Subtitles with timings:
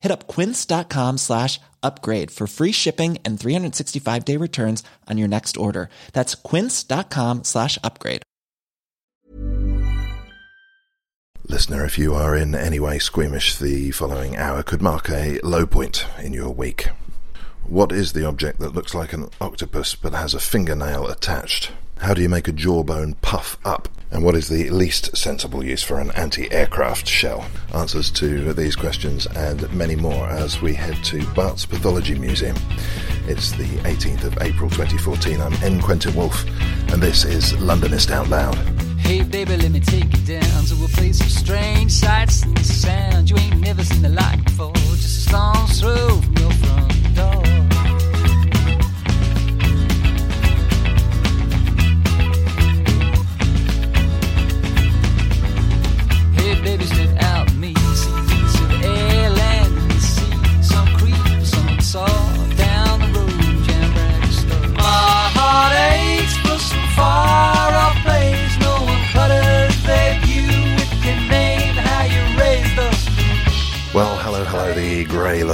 [0.00, 5.56] Hit up quince.com slash upgrade for free shipping and 365 day returns on your next
[5.56, 5.88] order.
[6.12, 8.22] That's quince.com slash upgrade.
[11.50, 15.66] Listener, if you are in any way squeamish, the following hour could mark a low
[15.66, 16.90] point in your week.
[17.64, 21.72] What is the object that looks like an octopus but has a fingernail attached?
[22.00, 23.88] How do you make a jawbone puff up?
[24.10, 27.44] And what is the least sensible use for an anti aircraft shell?
[27.74, 32.56] Answers to these questions and many more as we head to Bart's Pathology Museum.
[33.26, 35.40] It's the 18th of April 2014.
[35.40, 35.82] I'm N.
[35.82, 36.44] Quentin Woolf,
[36.92, 38.54] and this is Londonist Out Loud.
[38.98, 43.30] Hey baby, let me take you down to a place of strange sights and sounds
[43.30, 44.72] you ain't never seen the before.
[44.74, 47.47] Just a stone's throw from your front door.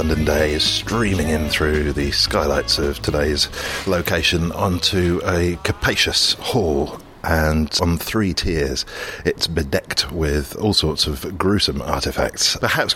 [0.07, 3.49] London day is streaming in through the skylights of today's
[3.87, 6.99] location onto a capacious hall.
[7.25, 8.85] And on three tiers,
[9.25, 12.55] it's bedecked with all sorts of gruesome artifacts.
[12.57, 12.95] Perhaps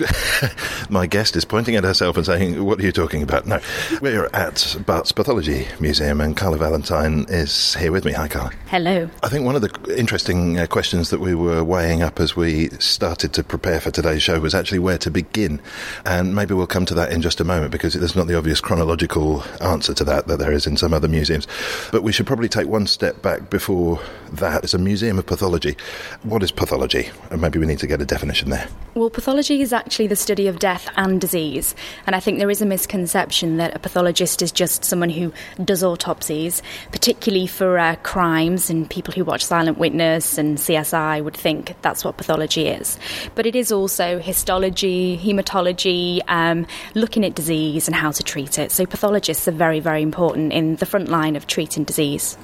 [0.90, 3.48] my guest is pointing at herself and saying, What are you talking about?
[3.48, 3.60] No,
[4.02, 8.12] we're at Bart's Pathology Museum, and Carla Valentine is here with me.
[8.12, 8.52] Hi, Carla.
[8.68, 9.10] Hello.
[9.24, 12.70] I think one of the interesting uh, questions that we were weighing up as we
[12.80, 15.60] started to prepare for today's show was actually where to begin.
[16.06, 18.62] And maybe we'll come to that in just a moment because there's not the obvious
[18.62, 21.48] chronological answer to that that there is in some other museums.
[21.92, 24.00] But we should probably take one step back before
[24.38, 24.64] that.
[24.64, 25.76] It's a museum of pathology.
[26.24, 27.10] What is pathology?
[27.30, 28.68] And maybe we need to get a definition there.
[28.96, 31.76] Well, pathology is actually the study of death and disease.
[32.08, 35.32] And I think there is a misconception that a pathologist is just someone who
[35.64, 41.38] does autopsies, particularly for uh, crimes, and people who watch Silent Witness and CSI would
[41.38, 42.98] think that's what pathology is.
[43.36, 46.66] But it is also histology, hematology, um,
[46.96, 48.72] looking at disease and how to treat it.
[48.72, 52.38] So pathologists are very, very important in the front line of treating disease.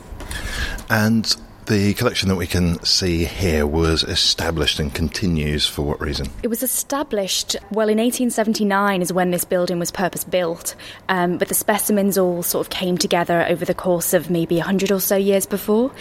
[0.89, 6.29] And the collection that we can see here was established and continues for what reason?
[6.43, 10.75] It was established, well, in 1879 is when this building was purpose built,
[11.09, 14.91] um, but the specimens all sort of came together over the course of maybe 100
[14.91, 15.91] or so years before.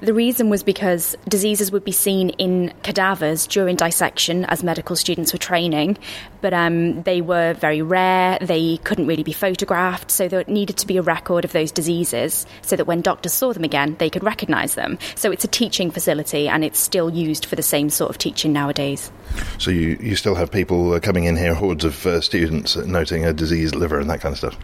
[0.00, 5.32] The reason was because diseases would be seen in cadavers during dissection as medical students
[5.32, 5.96] were training,
[6.40, 10.86] but um, they were very rare, they couldn't really be photographed, so there needed to
[10.86, 14.24] be a record of those diseases so that when doctors saw them again, they could
[14.24, 14.98] recognise them.
[15.14, 18.52] So it's a teaching facility and it's still used for the same sort of teaching
[18.52, 19.10] nowadays.
[19.58, 23.24] So you, you still have people uh, coming in here, hordes of uh, students noting
[23.24, 24.58] a diseased liver and that kind of stuff?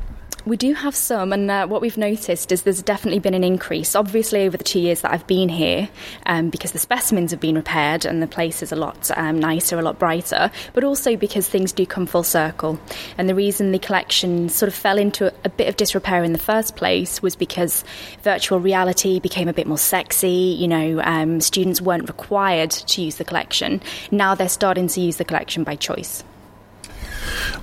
[0.47, 3.95] We do have some, and uh, what we've noticed is there's definitely been an increase.
[3.95, 5.89] Obviously, over the two years that I've been here,
[6.25, 9.79] um, because the specimens have been repaired and the place is a lot um, nicer,
[9.79, 12.81] a lot brighter, but also because things do come full circle.
[13.19, 16.39] And the reason the collection sort of fell into a, bit of disrepair in the
[16.39, 17.85] first place was because
[18.23, 20.57] virtual reality became a bit more sexy.
[20.59, 23.83] You know, um, students weren't required to use the collection.
[24.11, 26.25] Now they're starting to use the collection by choice.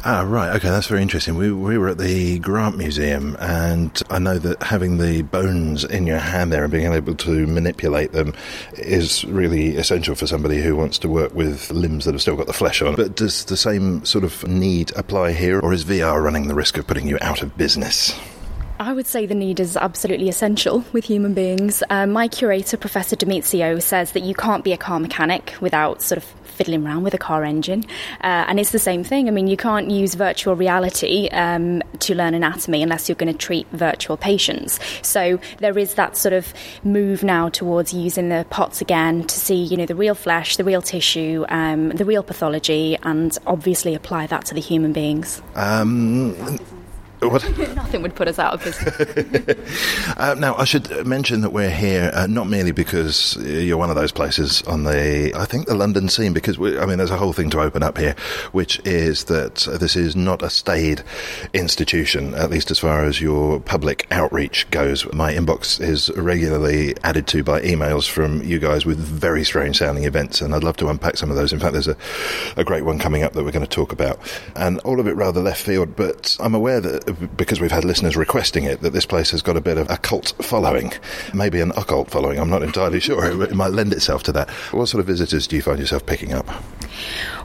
[0.06, 0.56] Ah, right.
[0.56, 1.36] Okay, that's very interesting.
[1.36, 6.08] We, we were at the Grant Museum, and I know that having the bones in
[6.08, 8.34] your hand there and being able to manipulate them
[8.74, 12.48] is really essential for somebody who wants to work with limbs that have still got
[12.48, 12.96] the flesh on.
[12.96, 16.78] But does the same sort of need apply here, or is VR running the risk
[16.78, 18.18] of putting you out of business?
[18.80, 21.82] I would say the need is absolutely essential with human beings.
[21.90, 26.18] Uh, my curator, Professor Domizio, says that you can't be a car mechanic without sort
[26.18, 26.26] of
[26.58, 27.86] fiddling around with a car engine.
[28.22, 29.28] Uh, and it's the same thing.
[29.28, 33.38] I mean, you can't use virtual reality um, to learn anatomy unless you're going to
[33.38, 34.80] treat virtual patients.
[35.02, 39.56] So there is that sort of move now towards using the POTS again to see,
[39.56, 44.28] you know, the real flesh, the real tissue, um, the real pathology, and obviously apply
[44.28, 45.42] that to the human beings.
[45.56, 46.36] Um?
[47.22, 49.56] Nothing would put us out of business.
[50.18, 53.96] Uh, now, I should mention that we're here uh, not merely because you're one of
[53.96, 57.18] those places on the, I think, the London scene, because, we, I mean, there's a
[57.18, 58.16] whole thing to open up here,
[58.52, 61.04] which is that this is not a staid
[61.54, 65.12] institution, at least as far as your public outreach goes.
[65.14, 70.06] My inbox is regularly added to by emails from you guys with very strange sounding
[70.06, 71.54] events, and I'd love to unpack some of those.
[71.54, 71.98] In fact, there's a,
[72.56, 74.20] a great one coming up that we're going to talk about,
[74.56, 78.16] and all of it rather left field, but I'm aware that because we've had listeners
[78.16, 80.94] requesting it, that this place has got a bit of a cult following,
[81.34, 82.40] maybe an occult following.
[82.40, 83.44] I'm not entirely sure.
[83.44, 84.50] It might lend itself to that.
[84.72, 86.48] What sort of visitors do you find yourself picking up?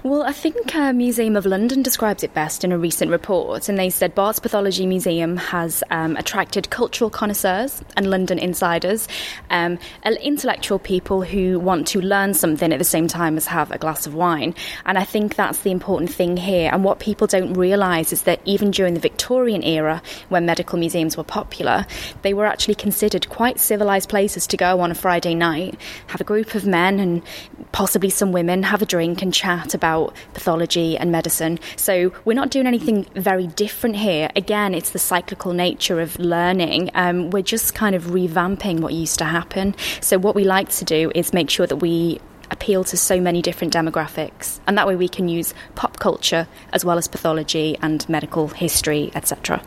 [0.03, 3.79] Well, I think uh, Museum of London describes it best in a recent report, and
[3.79, 9.07] they said Bart's Pathology Museum has um, attracted cultural connoisseurs and London insiders,
[9.51, 13.79] um, intellectual people who want to learn something at the same time as have a
[13.79, 14.55] glass of wine.
[14.87, 16.71] And I think that's the important thing here.
[16.73, 21.17] And what people don't realise is that even during the Victorian era, when medical museums
[21.17, 21.87] were popular,
[22.23, 25.79] they were actually considered quite civilised places to go on a Friday night,
[26.09, 27.23] have a group of men and
[27.71, 31.59] possibly some women, have a drink and chat about pathology and medicine.
[31.77, 34.31] So we're not doing anything very different here.
[34.37, 36.91] Again, it's the cyclical nature of learning.
[36.95, 39.75] Um, we're just kind of revamping what used to happen.
[40.01, 42.21] So what we like to do is make sure that we
[42.53, 46.85] appeal to so many different demographics and that way we can use pop culture as
[46.85, 49.59] well as pathology and medical history etc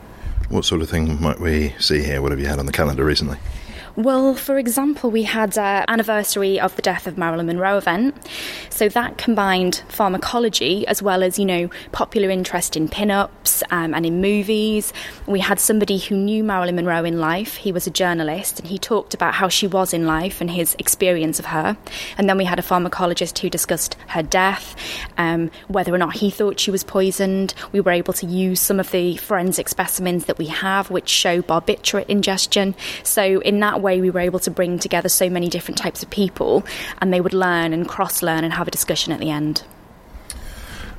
[0.50, 2.22] What sort of thing might we see here?
[2.22, 3.40] What have you had on the calendar recently?
[3.98, 8.14] Well, for example, we had an anniversary of the death of Marilyn Monroe event.
[8.70, 14.06] So that combined pharmacology as well as, you know, popular interest in pin-ups um, and
[14.06, 14.92] in movies.
[15.28, 17.56] We had somebody who knew Marilyn Monroe in life.
[17.56, 20.76] He was a journalist and he talked about how she was in life and his
[20.78, 21.78] experience of her.
[22.18, 24.76] And then we had a pharmacologist who discussed her death,
[25.18, 27.54] um, whether or not he thought she was poisoned.
[27.72, 31.42] We were able to use some of the forensic specimens that we have which show
[31.42, 32.76] barbiturate ingestion.
[33.04, 36.10] So in that way, we were able to bring together so many different types of
[36.10, 36.66] people,
[37.00, 39.64] and they would learn and cross learn and have a discussion at the end.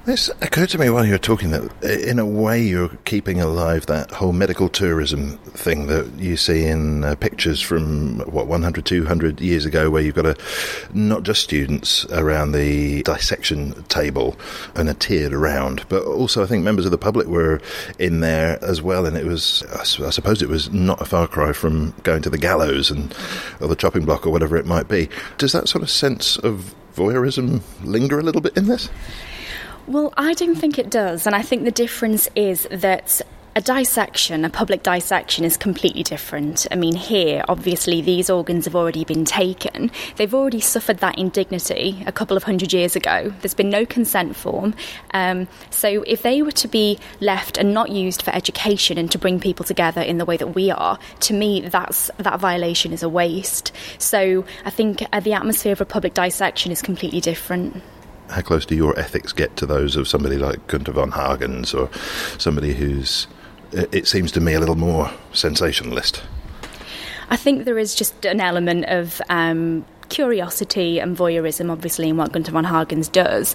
[0.06, 3.86] This occurred to me while you were talking that, in a way, you're keeping alive
[3.86, 9.40] that whole medical tourism thing that you see in uh, pictures from what 100, 200
[9.40, 10.36] years ago, where you've got a
[10.94, 14.36] not just students around the dissection table
[14.76, 17.60] and a tiered around, but also I think members of the public were
[17.98, 21.52] in there as well, and it was I suppose it was not a far cry
[21.52, 23.12] from going to the gallows and
[23.60, 25.08] or the chopping block or whatever it might be.
[25.36, 28.88] Does that sort of sense of voyeurism linger a little bit in this?
[29.86, 31.26] Well, I don't think it does.
[31.26, 33.22] And I think the difference is that
[33.54, 36.66] a dissection, a public dissection, is completely different.
[36.72, 39.92] I mean, here, obviously, these organs have already been taken.
[40.16, 43.32] They've already suffered that indignity a couple of hundred years ago.
[43.40, 44.74] There's been no consent form.
[45.14, 49.18] Um, so, if they were to be left and not used for education and to
[49.18, 53.04] bring people together in the way that we are, to me, that's that violation is
[53.04, 53.72] a waste.
[53.98, 57.82] So, I think uh, the atmosphere of a public dissection is completely different
[58.30, 61.90] how close do your ethics get to those of somebody like Gunther von Hagens or
[62.38, 63.26] somebody who's,
[63.72, 66.22] it seems to me, a little more sensationalist?
[67.28, 72.32] I think there is just an element of um, curiosity and voyeurism, obviously, in what
[72.32, 73.54] Gunther von Hagens does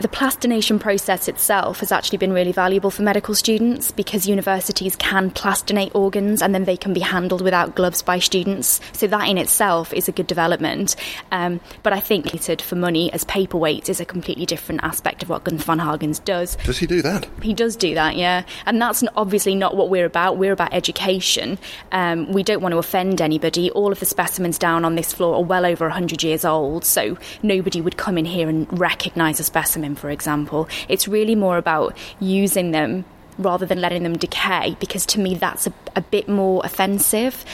[0.00, 5.30] the plastination process itself has actually been really valuable for medical students because universities can
[5.30, 8.80] plastinate organs and then they can be handled without gloves by students.
[8.92, 10.96] So that in itself is a good development.
[11.30, 12.24] Um, but I think
[12.60, 16.56] for money as paperweight is a completely different aspect of what Gunther von Hagens does.
[16.64, 17.28] Does he do that?
[17.42, 18.44] He does do that, yeah.
[18.66, 20.36] And that's obviously not what we're about.
[20.36, 21.58] We're about education.
[21.92, 23.70] Um, we don't want to offend anybody.
[23.70, 27.16] All of the specimens down on this floor are well over 100 years old, so
[27.42, 30.68] nobody would come in here and recognise a specimen for example.
[30.88, 33.04] It's really more about using them
[33.36, 37.44] rather than letting them decay, because to me that's a, a bit more offensive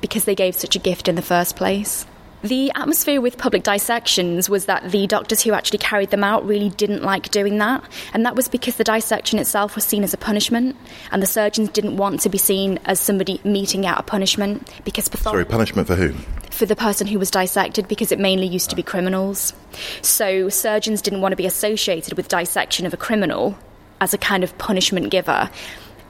[0.00, 2.06] because they gave such a gift in the first place.
[2.42, 6.68] The atmosphere with public dissections was that the doctors who actually carried them out really
[6.68, 7.82] didn't like doing that,
[8.12, 10.76] and that was because the dissection itself was seen as a punishment,
[11.10, 15.08] and the surgeons didn't want to be seen as somebody meting out a punishment because
[15.08, 15.36] pathology.
[15.36, 16.24] Sorry, punishment for whom?
[16.56, 19.52] For the person who was dissected, because it mainly used to be criminals.
[20.00, 23.58] So surgeons didn't want to be associated with dissection of a criminal
[24.00, 25.50] as a kind of punishment giver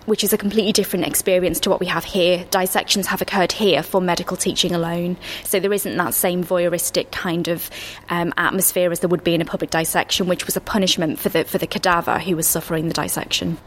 [0.05, 2.45] which is a completely different experience to what we have here.
[2.53, 7.49] Dissections have occurred here for medical teaching alone, so there isn't that same voyeuristic kind
[7.49, 7.69] of
[8.09, 11.29] um, atmosphere as there would be in a public dissection, which was a punishment for
[11.29, 13.59] the for the cadaver who was suffering the dissection.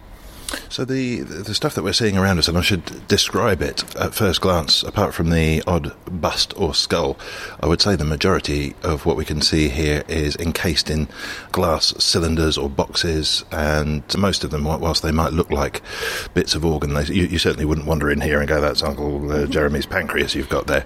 [0.70, 4.14] So the the stuff that we're seeing around us, and I should describe it at
[4.14, 7.18] first glance, apart from the odd bust or skull,
[7.60, 11.08] I would say the majority of what we can see here is encased in
[11.52, 15.82] glass cylinders or boxes, and most of them, whilst they might look like
[16.34, 19.32] bits of organ, they, you, you certainly wouldn't wander in here and go, "That's Uncle
[19.32, 20.82] uh, Jeremy's pancreas you've got there."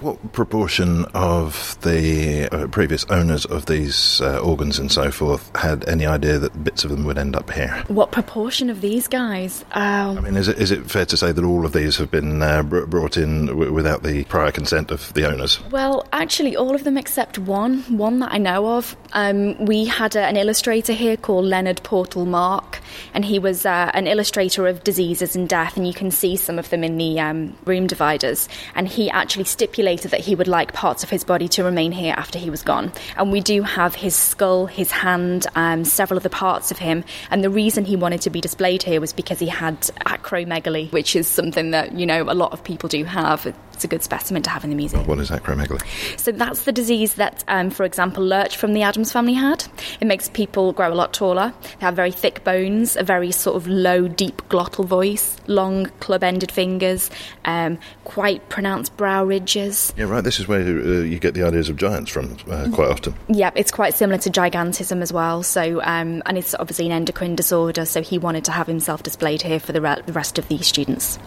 [0.00, 5.88] What proportion of the uh, previous owners of these uh, organs and so forth had
[5.88, 7.84] any idea that bits of them would end up here?
[7.88, 9.64] What proportion of these guys?
[9.72, 12.10] Um, I mean, is it, is it fair to say that all of these have
[12.10, 15.60] been uh, br- brought in w- without the prior consent of the owners?
[15.70, 18.94] Well, actually, all of them except one, one that I know of.
[19.14, 22.80] Um, we had a, an illustrator here called Leonard Portal Mark,
[23.14, 26.58] and he was uh, an illustrator of diseases and death, and you can see some
[26.58, 28.46] of them in the um, room dividers.
[28.74, 32.14] And he actually stipulated that he would like parts of his body to remain here
[32.18, 32.92] after he was gone.
[33.16, 37.04] And we do have his skull, his hand, um, several other parts of him.
[37.30, 41.16] And the reason he wanted to be displayed here was because he had acromegaly, which
[41.16, 43.54] is something that, you know, a lot of people do have.
[43.82, 45.04] It's a good specimen to have in the museum.
[45.08, 45.82] What is acromegaly?
[46.16, 49.64] So that's the disease that, um, for example, Lurch from the Addams family had.
[50.00, 51.52] It makes people grow a lot taller.
[51.64, 56.52] They have very thick bones, a very sort of low, deep glottal voice, long club-ended
[56.52, 57.10] fingers,
[57.44, 59.92] um, quite pronounced brow ridges.
[59.96, 60.22] Yeah, right.
[60.22, 63.16] This is where uh, you get the ideas of giants from uh, quite often.
[63.26, 65.42] Yeah, it's quite similar to gigantism as well.
[65.42, 67.84] So, um, and it's obviously an endocrine disorder.
[67.84, 70.58] So he wanted to have himself displayed here for the, re- the rest of the
[70.58, 71.18] students.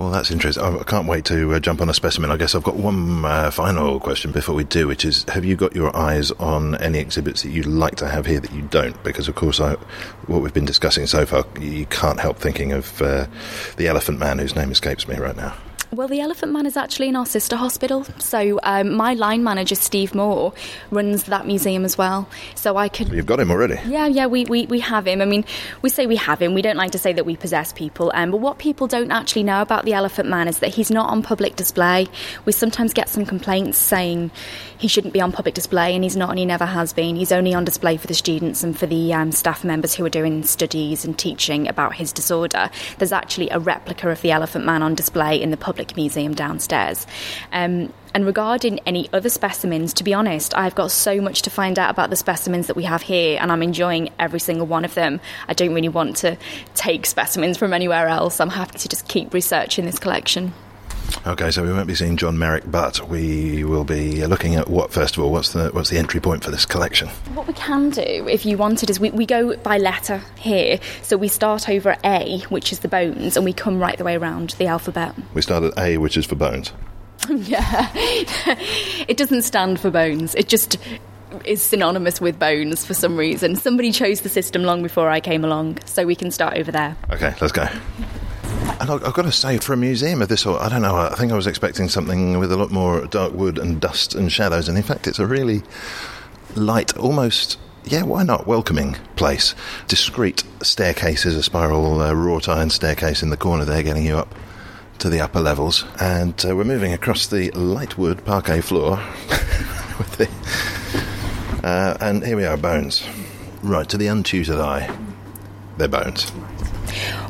[0.00, 0.64] Well, that's interesting.
[0.64, 2.30] I can't wait to uh, jump on a specimen.
[2.30, 5.56] I guess I've got one uh, final question before we do, which is: Have you
[5.56, 9.00] got your eyes on any exhibits that you'd like to have here that you don't?
[9.04, 9.74] Because, of course, I,
[10.26, 13.26] what we've been discussing so far, you can't help thinking of uh,
[13.76, 15.54] the Elephant Man, whose name escapes me right now.
[15.92, 18.04] Well, the Elephant Man is actually in our sister hospital.
[18.18, 20.52] So um, my line manager, Steve Moore,
[20.92, 22.28] runs that museum as well.
[22.54, 23.08] So I could.
[23.08, 23.74] You've got him already.
[23.86, 25.20] Yeah, yeah, we, we, we have him.
[25.20, 25.44] I mean,
[25.82, 26.54] we say we have him.
[26.54, 28.12] We don't like to say that we possess people.
[28.14, 31.10] Um, but what people don't actually know about the Elephant Man is that he's not
[31.10, 32.06] on public display.
[32.44, 34.30] We sometimes get some complaints saying
[34.80, 37.14] he shouldn't be on public display, and he's not, and he never has been.
[37.14, 40.10] He's only on display for the students and for the um, staff members who are
[40.10, 42.70] doing studies and teaching about his disorder.
[42.96, 47.06] There's actually a replica of the Elephant Man on display in the public museum downstairs.
[47.52, 51.78] Um, and regarding any other specimens, to be honest, I've got so much to find
[51.78, 54.94] out about the specimens that we have here, and I'm enjoying every single one of
[54.94, 55.20] them.
[55.46, 56.38] I don't really want to
[56.74, 58.40] take specimens from anywhere else.
[58.40, 60.54] I'm happy to just keep researching this collection.
[61.26, 64.92] Okay, so we won't be seeing John Merrick, but we will be looking at what
[64.92, 65.32] first of all.
[65.32, 67.08] What's the what's the entry point for this collection?
[67.34, 70.78] What we can do, if you wanted, is we, we go by letter here.
[71.02, 74.04] So we start over at A, which is the bones, and we come right the
[74.04, 75.14] way around the alphabet.
[75.34, 76.72] We start at A, which is for bones.
[77.28, 80.34] yeah, it doesn't stand for bones.
[80.34, 80.78] It just
[81.44, 83.56] is synonymous with bones for some reason.
[83.56, 86.96] Somebody chose the system long before I came along, so we can start over there.
[87.10, 87.68] Okay, let's go.
[88.78, 91.14] And I've got to say, for a museum of this sort, I don't know, I
[91.14, 94.68] think I was expecting something with a lot more dark wood and dust and shadows,
[94.68, 95.62] and in fact, it's a really
[96.54, 99.54] light, almost, yeah, why not, welcoming place.
[99.88, 104.34] Discreet staircases, a spiral uh, wrought iron staircase in the corner there, getting you up
[104.98, 108.96] to the upper levels, and uh, we're moving across the light wood parquet floor
[110.16, 110.28] the.
[111.62, 113.06] Uh, and here we are, bones.
[113.62, 114.94] Right, to the untutored eye,
[115.76, 116.30] they're bones.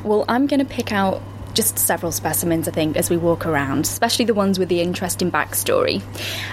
[0.05, 1.23] Well, I'm going to pick out
[1.61, 5.31] just several specimens, I think, as we walk around, especially the ones with the interesting
[5.31, 6.01] backstory.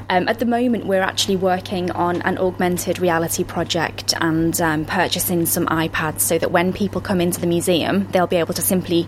[0.10, 5.46] Um, at the moment, we're actually working on an augmented reality project and um, purchasing
[5.46, 9.08] some iPads so that when people come into the museum, they'll be able to simply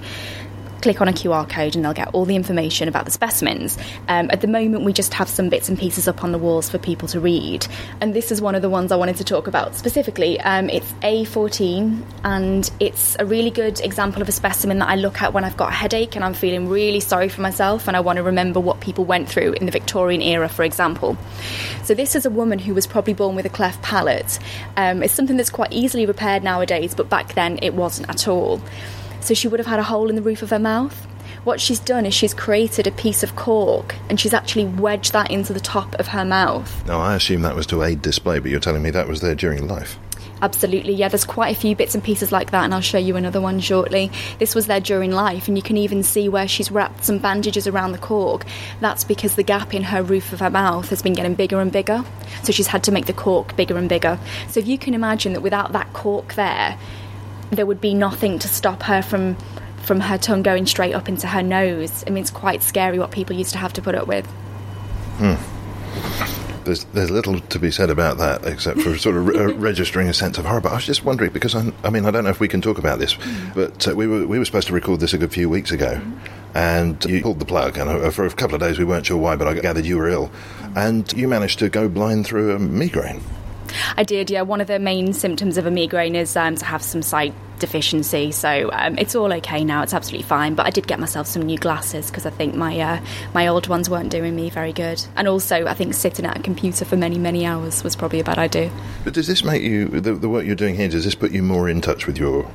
[0.82, 3.78] click on a QR code and they'll get all the information about the specimens.
[4.08, 6.70] Um, at the moment, we just have some bits and pieces up on the walls
[6.70, 7.68] for people to read.
[8.02, 10.40] And this is one of the ones I wanted to talk about specifically.
[10.42, 15.22] Um, it's A14 and it's a really good example of a specimen that I look
[15.22, 18.00] at when I've got a headache and I'm feeling really sorry for myself and I
[18.00, 21.18] want to remember what people went through in the Victorian era, for example.
[21.84, 24.40] So, this is a woman who was probably born with a cleft palate.
[24.78, 28.62] Um, it's something that's quite easily repaired nowadays, but back then it wasn't at all
[29.22, 31.08] so she would have had a hole in the roof of her mouth.
[31.44, 35.32] What she's done is she's created a piece of cork and she's actually wedged that
[35.32, 36.86] into the top of her mouth.
[36.86, 39.36] Now, I assume that was to aid display, but you're telling me that was there
[39.36, 39.98] during life.
[40.42, 43.18] Absolutely, yeah, there's quite a few bits and pieces like that, and I'll show you
[43.18, 44.10] another one shortly.
[44.38, 47.68] This was there during life, and you can even see where she's wrapped some bandages
[47.68, 48.46] around the cork.
[48.80, 51.74] That's because the gap in her roof of her mouth has been getting bigger and
[51.74, 52.06] bigger,
[52.44, 54.18] so she's had to make the cork bigger and bigger.
[54.50, 56.80] So if you can imagine that without that cork there,
[57.52, 59.36] there would be nothing to stop her from
[59.84, 62.04] from her tongue going straight up into her nose.
[62.06, 64.26] I mean, it's quite scary what people used to have to put up with.
[65.18, 65.36] Hmm.
[66.64, 70.08] There's, there's little to be said about that except for sort of re- uh, registering
[70.08, 70.62] a sense of horror.
[70.62, 72.62] But I was just wondering because I'm, I mean I don't know if we can
[72.62, 73.18] talk about this,
[73.56, 76.00] but uh, we were we were supposed to record this a good few weeks ago,
[76.54, 77.78] and you pulled the plug.
[77.78, 79.98] And uh, for a couple of days we weren't sure why, but I gathered you
[79.98, 80.32] were ill,
[80.76, 83.22] and you managed to go blind through a migraine.
[83.98, 84.42] I did, yeah.
[84.42, 88.32] One of the main symptoms of a migraine is um, to have some sight deficiency.
[88.32, 89.84] So um, it's all okay now.
[89.84, 90.56] It's absolutely fine.
[90.56, 93.02] But I did get myself some new glasses because I think my uh,
[93.34, 95.06] my old ones weren't doing me very good.
[95.16, 98.24] And also, I think sitting at a computer for many many hours was probably a
[98.24, 98.72] bad idea.
[99.04, 100.90] But does this make you the, the work you're doing here?
[100.90, 102.50] Does this put you more in touch with your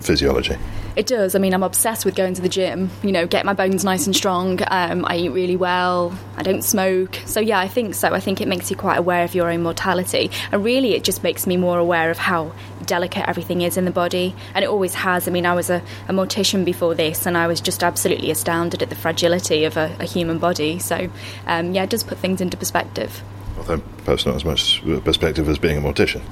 [0.00, 0.56] physiology?
[0.96, 1.34] It does.
[1.34, 2.90] I mean, I'm obsessed with going to the gym.
[3.02, 4.60] You know, get my bones nice and strong.
[4.68, 6.16] Um, I eat really well.
[6.38, 7.18] I don't smoke.
[7.26, 8.14] So yeah, I think so.
[8.14, 11.22] I think it makes you quite aware of your own mortality, and really, it just
[11.22, 12.52] makes me more aware of how
[12.86, 15.28] delicate everything is in the body, and it always has.
[15.28, 18.82] I mean, I was a, a mortician before this, and I was just absolutely astounded
[18.82, 20.78] at the fragility of a, a human body.
[20.78, 21.10] So
[21.46, 23.22] um, yeah, it does put things into perspective.
[23.56, 26.22] Although perhaps not as much perspective as being a mortician.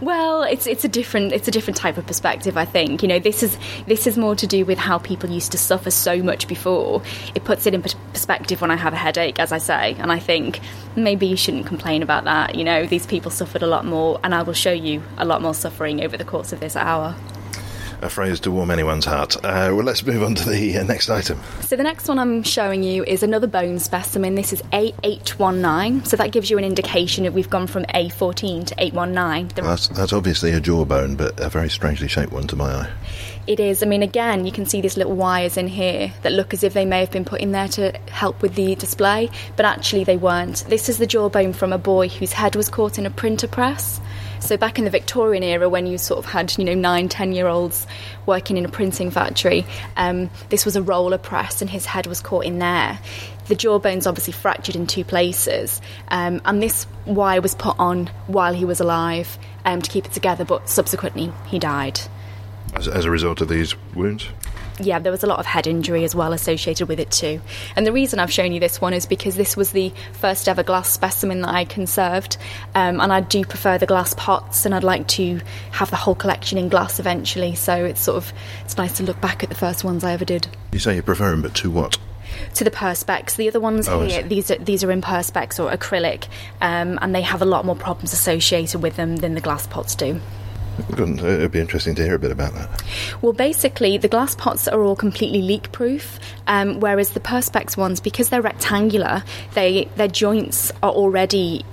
[0.00, 2.56] Well, it's it's a different it's a different type of perspective.
[2.56, 5.52] I think you know this is this is more to do with how people used
[5.52, 7.02] to suffer so much before.
[7.34, 10.18] It puts it in perspective when I have a headache, as I say, and I
[10.18, 10.60] think
[10.96, 12.54] maybe you shouldn't complain about that.
[12.54, 15.42] You know, these people suffered a lot more, and I will show you a lot
[15.42, 17.14] more suffering over the course of this hour.
[18.02, 19.36] A phrase to warm anyone's heart.
[19.44, 21.38] Uh, well, let's move on to the uh, next item.
[21.60, 24.34] So the next one I'm showing you is another bone specimen.
[24.34, 26.04] This is A819.
[26.08, 29.48] So that gives you an indication that we've gone from A14 to 819.
[29.54, 32.90] The- That's, that's obviously a jawbone, but a very strangely shaped one to my eye.
[33.46, 33.84] It is.
[33.84, 36.74] I mean, again, you can see these little wires in here that look as if
[36.74, 40.16] they may have been put in there to help with the display, but actually they
[40.16, 40.64] weren't.
[40.68, 44.00] This is the jawbone from a boy whose head was caught in a printer press.
[44.42, 47.86] So back in the Victorian era, when you sort of had, you know, nine, ten-year-olds
[48.26, 49.64] working in a printing factory,
[49.96, 52.98] um, this was a roller press, and his head was caught in there.
[53.46, 58.52] The jawbone's obviously fractured in two places, um, and this wire was put on while
[58.52, 62.00] he was alive um, to keep it together, but subsequently he died.
[62.74, 64.28] As, as a result of these wounds?
[64.80, 67.40] Yeah, there was a lot of head injury as well associated with it too.
[67.76, 70.62] And the reason I've shown you this one is because this was the first ever
[70.62, 72.36] glass specimen that I conserved,
[72.74, 75.40] um, and I do prefer the glass pots, and I'd like to
[75.72, 77.54] have the whole collection in glass eventually.
[77.54, 78.32] So it's sort of
[78.64, 80.48] it's nice to look back at the first ones I ever did.
[80.72, 81.98] You say you prefer them, but to what?
[82.54, 85.70] To the perspex, the other ones Oh, here, these are these are in perspex or
[85.70, 86.28] acrylic,
[86.60, 89.94] um, and they have a lot more problems associated with them than the glass pots
[89.94, 90.20] do.
[90.94, 91.20] Good.
[91.20, 92.82] It'd be interesting to hear a bit about that.
[93.20, 98.00] Well, basically, the glass pots are all completely leak proof, um, whereas the Perspex ones,
[98.00, 99.22] because they're rectangular,
[99.54, 101.64] they their joints are already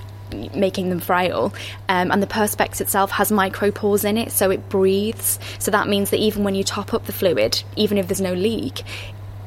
[0.53, 1.53] making them frail
[1.87, 6.11] um, and the perspex itself has micropores in it so it breathes so that means
[6.11, 8.83] that even when you top up the fluid even if there's no leak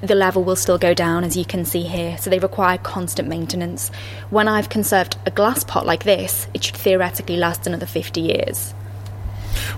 [0.01, 3.29] the level will still go down as you can see here so they require constant
[3.29, 3.91] maintenance
[4.31, 8.75] when i've conserved a glass pot like this it should theoretically last another 50 years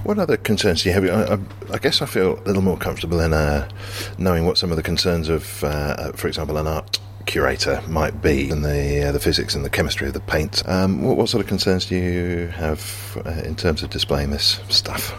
[0.04, 1.04] What other concerns do you have?
[1.04, 3.68] I, I, I guess I feel a little more comfortable in uh,
[4.18, 8.50] knowing what some of the concerns of, uh, for example, an art curator might be,
[8.50, 10.62] and the uh, the physics and the chemistry of the paint.
[10.68, 14.60] Um, what, what sort of concerns do you have uh, in terms of displaying this
[14.68, 15.14] stuff?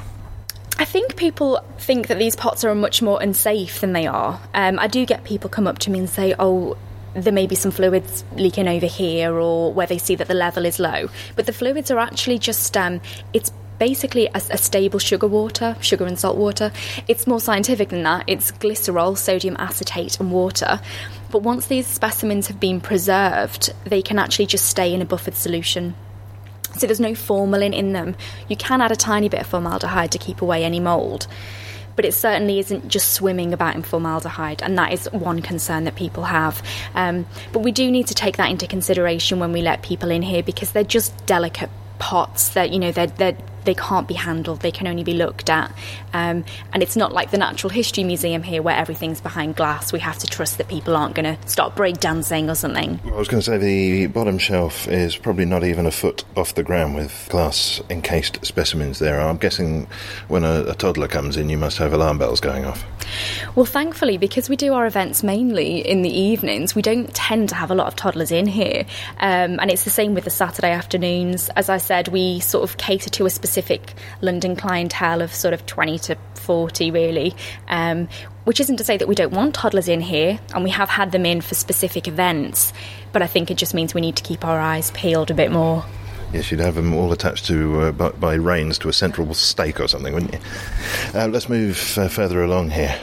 [0.77, 4.39] I think people think that these pots are much more unsafe than they are.
[4.53, 6.77] Um, I do get people come up to me and say, oh,
[7.13, 10.65] there may be some fluids leaking over here, or where they see that the level
[10.65, 11.09] is low.
[11.37, 12.99] But the fluids are actually just, um,
[13.31, 16.71] it's basically a, a stable sugar water, sugar and salt water.
[17.07, 18.25] It's more scientific than that.
[18.27, 20.79] It's glycerol, sodium acetate, and water.
[21.31, 25.35] But once these specimens have been preserved, they can actually just stay in a buffered
[25.35, 25.95] solution.
[26.77, 28.15] So there's no formalin in them.
[28.49, 31.25] You can add a tiny bit of formaldehyde to keep away any mould,
[31.95, 35.95] but it certainly isn't just swimming about in formaldehyde, and that is one concern that
[35.95, 36.61] people have.
[36.93, 40.21] Um, but we do need to take that into consideration when we let people in
[40.21, 44.61] here because they're just delicate pots that you know they're, they're they can't be handled
[44.61, 45.71] they can only be looked at
[46.13, 49.99] um, and it's not like the natural history museum here where everything's behind glass we
[49.99, 53.41] have to trust that people aren't going to stop breakdancing or something I was going
[53.41, 57.27] to say the bottom shelf is probably not even a foot off the ground with
[57.29, 59.19] glass encased specimens there.
[59.19, 59.87] I'm guessing
[60.27, 62.83] when a, a toddler comes in, you must have alarm bells going off.
[63.55, 67.55] Well, thankfully, because we do our events mainly in the evenings, we don't tend to
[67.55, 68.85] have a lot of toddlers in here.
[69.19, 71.49] Um, and it's the same with the Saturday afternoons.
[71.55, 73.54] As I said, we sort of cater to a specific
[74.21, 77.35] London clientele of sort of 20 to 40, really.
[77.67, 78.07] Um,
[78.45, 81.11] which isn't to say that we don't want toddlers in here, and we have had
[81.11, 82.73] them in for specific events,
[83.11, 85.51] but I think it just means we need to keep our eyes peeled a bit
[85.51, 85.83] more.
[86.31, 89.79] Yes, you'd have them all attached to uh, by, by reins to a central stake
[89.79, 90.39] or something, wouldn't you?
[91.13, 92.99] Uh, let's move uh, further along here.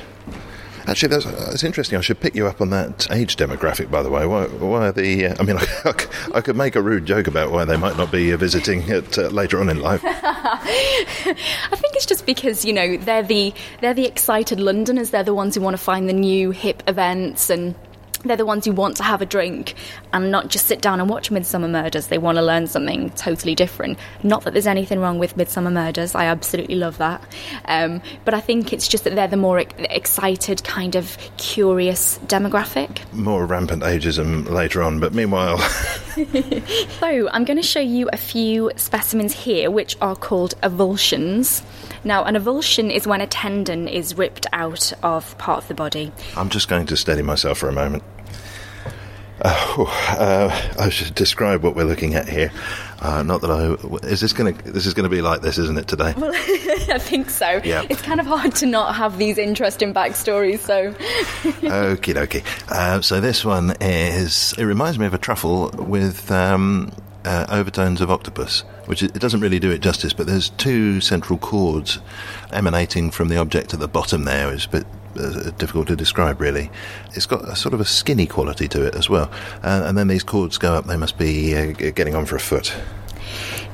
[0.86, 1.98] Actually, that's, that's interesting.
[1.98, 4.26] I should pick you up on that age demographic, by the way.
[4.26, 5.26] Why, why are the?
[5.26, 8.10] Uh, I mean, I, I could make a rude joke about why they might not
[8.10, 10.02] be uh, visiting it uh, later on in life.
[10.04, 15.10] I think it's just because you know they're the they're the excited Londoners.
[15.10, 17.74] They're the ones who want to find the new hip events and.
[18.24, 19.74] They're the ones who want to have a drink
[20.12, 22.06] and not just sit down and watch Midsomer Murders.
[22.08, 23.98] They want to learn something totally different.
[24.22, 26.14] Not that there's anything wrong with Midsomer Murders.
[26.14, 27.22] I absolutely love that.
[27.66, 33.00] Um, but I think it's just that they're the more excited, kind of curious demographic.
[33.12, 35.58] More rampant ageism later on, but meanwhile,
[37.00, 41.62] So, I'm going to show you a few specimens here which are called avulsions.
[42.04, 46.12] Now, an avulsion is when a tendon is ripped out of part of the body.
[46.36, 48.02] I'm just going to steady myself for a moment.
[49.44, 49.84] Uh,
[50.18, 52.52] uh, I should describe what we're looking at here.
[53.00, 55.58] Uh, not that I is this going to this is going to be like this,
[55.58, 56.14] isn't it today?
[56.16, 57.60] Well, I think so.
[57.64, 57.84] Yeah.
[57.90, 60.92] It's kind of hard to not have these interesting backstories, so.
[61.62, 62.44] Okie dokie.
[62.70, 64.54] Uh, so this one is.
[64.58, 66.92] It reminds me of a truffle with um,
[67.24, 70.12] uh, overtones of octopus, which it, doesn't really do it justice.
[70.12, 71.98] But there's two central chords
[72.52, 74.24] emanating from the object at the bottom.
[74.24, 74.86] There is, but.
[75.14, 76.70] Uh, difficult to describe, really.
[77.12, 79.30] It's got a sort of a skinny quality to it as well,
[79.62, 80.86] uh, and then these chords go up.
[80.86, 82.74] They must be uh, getting on for a foot.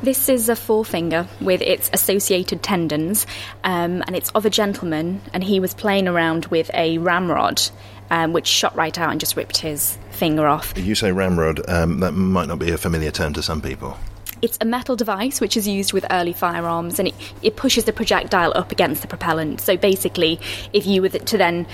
[0.03, 3.27] This is a forefinger with its associated tendons,
[3.65, 7.61] um, and it's of a gentleman, and he was playing around with a ramrod,
[8.09, 10.73] um, which shot right out and just ripped his finger off.
[10.77, 11.69] You say ramrod.
[11.69, 13.99] Um, that might not be a familiar term to some people.
[14.41, 17.93] It's a metal device which is used with early firearms and it, it pushes the
[17.93, 19.61] projectile up against the propellant.
[19.61, 20.41] So basically,
[20.73, 21.67] if you were to then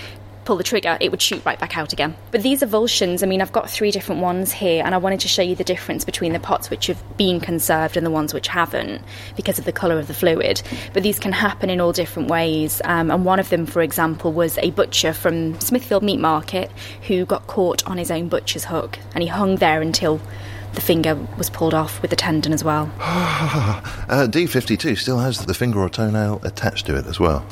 [0.44, 2.14] pull the trigger, it would shoot right back out again.
[2.31, 5.29] But these avulsions, I mean, I've got three different ones here, and I wanted to
[5.29, 8.48] show you the difference between the pots which have been conserved and the ones which
[8.48, 9.03] haven't
[9.37, 10.62] because of the colour of the fluid.
[10.92, 12.81] But these can happen in all different ways.
[12.85, 16.70] Um, and one of them, for example, was a butcher from Smithfield Meat Market
[17.07, 20.20] who got caught on his own butcher's hook, and he hung there until
[20.74, 22.90] the finger was pulled off with the tendon as well.
[24.06, 27.44] Uh, D52 still has the finger or toenail attached to it as well.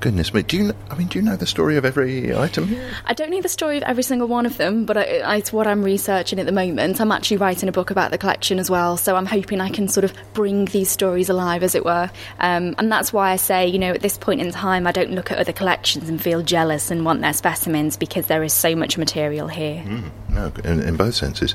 [0.00, 0.42] Goodness me!
[0.42, 0.62] Do you?
[0.64, 2.76] Know, I mean, do you know the story of every item?
[3.06, 5.52] I don't know the story of every single one of them, but I, I, it's
[5.52, 7.00] what I'm researching at the moment.
[7.00, 9.88] I'm actually writing a book about the collection as well, so I'm hoping I can
[9.88, 12.08] sort of bring these stories alive, as it were.
[12.38, 15.10] Um, and that's why I say, you know, at this point in time, I don't
[15.10, 18.76] look at other collections and feel jealous and want their specimens because there is so
[18.76, 19.82] much material here.
[20.28, 21.54] No, in, in both senses.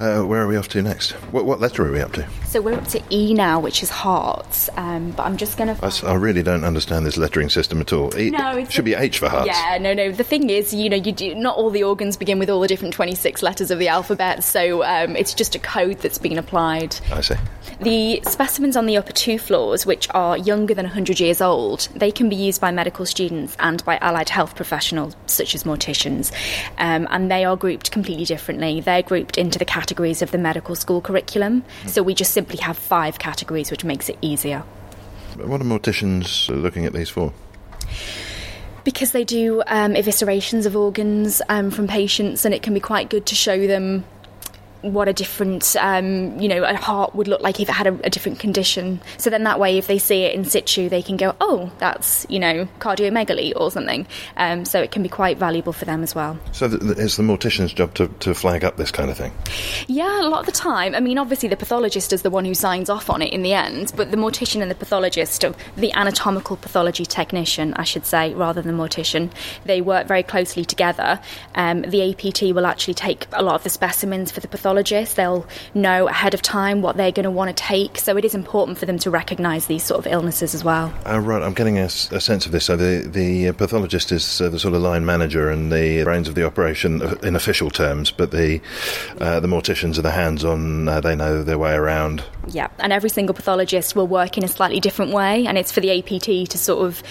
[0.00, 1.12] Uh, where are we off to next?
[1.32, 2.26] What, what letter are we up to?
[2.46, 4.68] So we're up to E now, which is hearts.
[4.76, 6.06] Um, but I'm just going to.
[6.06, 8.16] I really don't understand this lettering system at all.
[8.18, 9.46] E, No, it's should be H for hearts.
[9.46, 10.10] Yeah, no, no.
[10.10, 12.68] The thing is, you know, you do not all the organs begin with all the
[12.68, 16.96] different 26 letters of the alphabet, so um, it's just a code that's been applied.
[17.12, 17.36] I see.
[17.80, 22.10] The specimens on the upper two floors, which are younger than 100 years old, they
[22.10, 26.32] can be used by medical students and by allied health professionals, such as morticians,
[26.78, 28.80] um, and they are grouped completely differently.
[28.80, 32.76] They're grouped into the categories of the medical school curriculum, so we just simply have
[32.76, 34.60] five categories, which makes it easier.
[35.36, 37.32] What are morticians looking at these for?
[38.84, 43.10] because they do um, eviscerations of organs um, from patients, and it can be quite
[43.10, 44.02] good to show them
[44.82, 47.94] what a different, um, you know, a heart would look like if it had a,
[48.04, 49.00] a different condition.
[49.16, 52.26] So then that way, if they see it in situ, they can go, oh, that's,
[52.28, 54.06] you know, cardiomegaly or something.
[54.36, 56.38] Um, so it can be quite valuable for them as well.
[56.52, 59.32] So th- it's the mortician's job to, to flag up this kind of thing.
[59.88, 60.94] Yeah, a lot of the time.
[60.94, 63.54] I mean, obviously, the pathologist is the one who signs off on it in the
[63.54, 68.32] end, but the mortician and the pathologist, or the anatomical pathology technician, I should say,
[68.34, 69.30] rather than mortician,
[69.64, 71.20] they work very closely together.
[71.54, 74.67] Um, the APT will actually take a lot of the specimens for the pathologist.
[75.14, 78.34] They'll know ahead of time what they're going to want to take, so it is
[78.34, 80.92] important for them to recognise these sort of illnesses as well.
[81.06, 82.64] Oh, right, I'm getting a sense of this.
[82.64, 86.34] So the, the pathologist is uh, the sort of line manager and the brains of
[86.34, 88.60] the operation uh, in official terms, but the
[89.20, 90.88] uh, the morticians are the hands-on.
[90.88, 92.22] Uh, they know their way around.
[92.48, 95.80] Yeah, and every single pathologist will work in a slightly different way, and it's for
[95.80, 97.02] the APT to sort of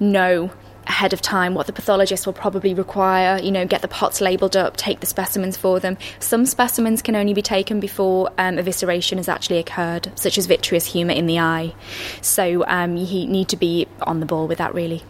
[0.00, 0.50] know
[0.86, 3.38] ahead of time what the pathologist will probably require.
[3.38, 5.98] You know, get the pots labelled up, take the specimens for them.
[6.20, 10.86] Some specimens can only be taken before um, evisceration has actually occurred, such as vitreous
[10.86, 11.74] humour in the eye.
[12.20, 15.02] So um, you need to be on the ball with that, really.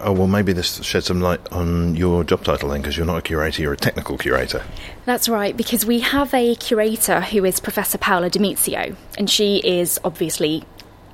[0.00, 3.16] Oh well, maybe this sheds some light on your job title then, because you're not
[3.16, 4.62] a curator, you're a technical curator.
[5.06, 9.98] That's right, because we have a curator who is Professor Paola Domizio, and she is
[10.04, 10.62] obviously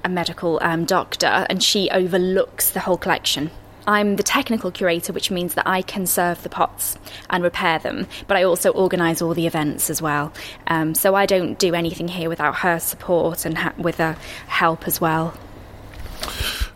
[0.05, 3.51] a medical um, doctor, and she overlooks the whole collection.
[3.87, 6.97] I'm the technical curator, which means that I can serve the pots
[7.29, 10.33] and repair them, but I also organise all the events as well.
[10.67, 14.87] Um, so I don't do anything here without her support and ha- with her help
[14.87, 15.37] as well.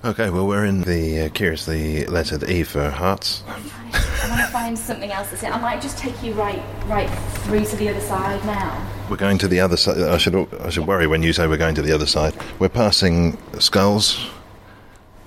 [0.04, 3.42] Okay, well, we're in the uh, curiously lettered E for hearts.
[3.48, 5.50] I want to find something else that's it.
[5.50, 7.10] I might just take you right, right
[7.42, 8.86] through to the other side now.
[9.10, 9.98] We're going to the other side.
[10.00, 12.32] I should I should worry when you say we're going to the other side.
[12.60, 14.24] We're passing skulls.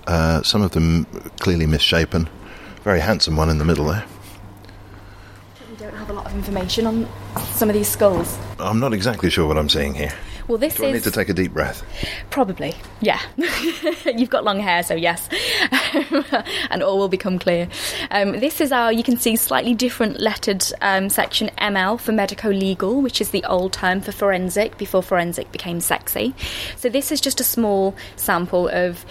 [0.07, 1.05] Uh, some of them
[1.39, 2.29] clearly misshapen.
[2.83, 4.05] Very handsome one in the middle there.
[5.69, 7.09] We don't have a lot of information on
[7.55, 8.37] some of these skulls.
[8.57, 10.13] I'm not exactly sure what I'm seeing here.
[10.51, 11.81] Well, this Do I is need to take a deep breath?
[12.29, 13.21] probably yeah.
[14.05, 15.29] You've got long hair, so yes,
[16.69, 17.69] and all will become clear.
[18.11, 23.01] Um, this is our you can see slightly different lettered um, section ML for medico-legal,
[23.01, 26.35] which is the old term for forensic before forensic became sexy.
[26.75, 29.05] So this is just a small sample of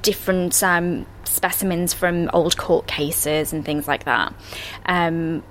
[0.00, 4.34] different um, specimens from old court cases and things like that.
[4.86, 5.44] Um,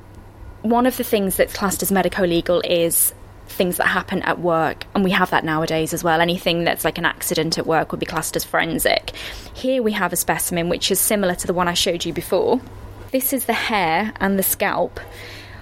[0.62, 3.14] one of the things that's classed as medico legal is
[3.52, 6.22] things that happen at work, and we have that nowadays as well.
[6.22, 9.12] Anything that's like an accident at work would be classed as forensic.
[9.54, 12.62] Here we have a specimen which is similar to the one I showed you before.
[13.12, 15.00] This is the hair and the scalp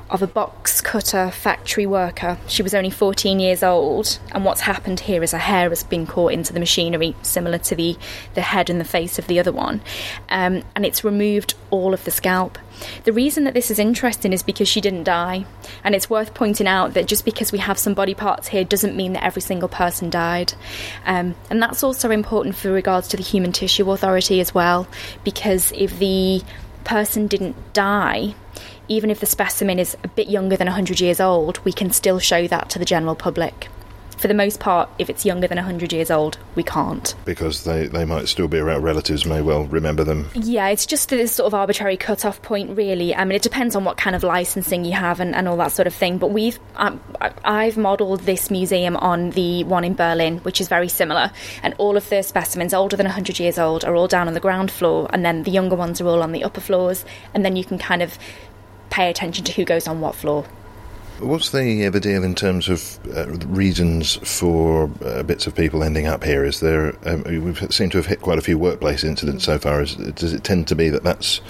[0.10, 2.38] of a box cutter factory worker.
[2.48, 6.08] She was only 14 years old, and what's happened here is her hair has been
[6.08, 7.98] caught into the machinery, similar to the,
[8.34, 9.82] the head and the face of the other one,
[10.30, 12.58] um, and it's removed all of the scalp.
[13.04, 15.46] The reason that this is interesting is because she didn't die,
[15.84, 18.96] and it's worth pointing out that just because we have some body parts here doesn't
[18.96, 20.54] mean that every single person died.
[21.06, 24.88] Um, and that's also important for regards to the Human Tissue Authority as well,
[25.24, 26.42] because if the
[26.84, 28.34] person didn't die,
[28.88, 32.20] even if the specimen is a bit younger than 100 years old, we can still
[32.20, 33.70] show that to the general public.
[34.20, 37.16] For the most part, if it's younger than 100 years old, we can't.
[37.24, 38.84] Because they, they might still be around.
[38.84, 40.30] Relatives may well remember them.
[40.34, 43.16] Yeah, it's just this sort of arbitrary cut-off point, really.
[43.16, 45.72] I mean, it depends on what kind of licensing you have and, and all that
[45.72, 46.18] sort of thing.
[46.18, 47.00] But we've, um,
[47.46, 51.32] I've modelled this museum on the one in Berlin, which is very similar.
[51.64, 54.42] And all of the specimens older than 100 years old are all down on the
[54.42, 57.06] ground floor, and then the younger ones are all on the upper floors.
[57.34, 58.18] And then you can kind of
[58.90, 60.46] pay attention to who goes on what floor.
[61.20, 66.24] What's the deal in terms of uh, reasons for uh, bits of people ending up
[66.24, 66.46] here?
[66.46, 69.82] Is there um, we've seemed to have hit quite a few workplace incidents so far.
[69.82, 71.42] Is, does it tend to be that that's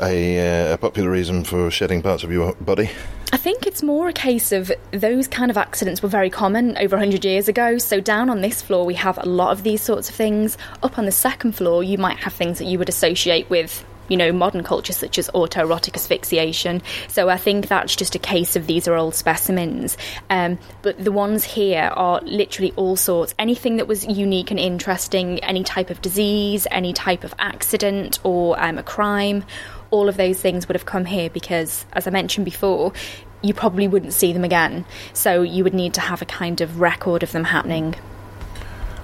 [0.00, 2.90] a, uh, a popular reason for shedding parts of your body?
[3.32, 6.96] I think it's more a case of those kind of accidents were very common over
[6.96, 7.78] 100 years ago.
[7.78, 10.56] So, down on this floor, we have a lot of these sorts of things.
[10.82, 13.84] Up on the second floor, you might have things that you would associate with.
[14.12, 16.82] You know, modern culture such as autoerotic asphyxiation.
[17.08, 19.96] So I think that's just a case of these are old specimens.
[20.28, 23.34] Um, but the ones here are literally all sorts.
[23.38, 28.62] Anything that was unique and interesting, any type of disease, any type of accident, or
[28.62, 29.44] um, a crime,
[29.90, 32.92] all of those things would have come here because, as I mentioned before,
[33.40, 34.84] you probably wouldn't see them again.
[35.14, 37.94] So you would need to have a kind of record of them happening.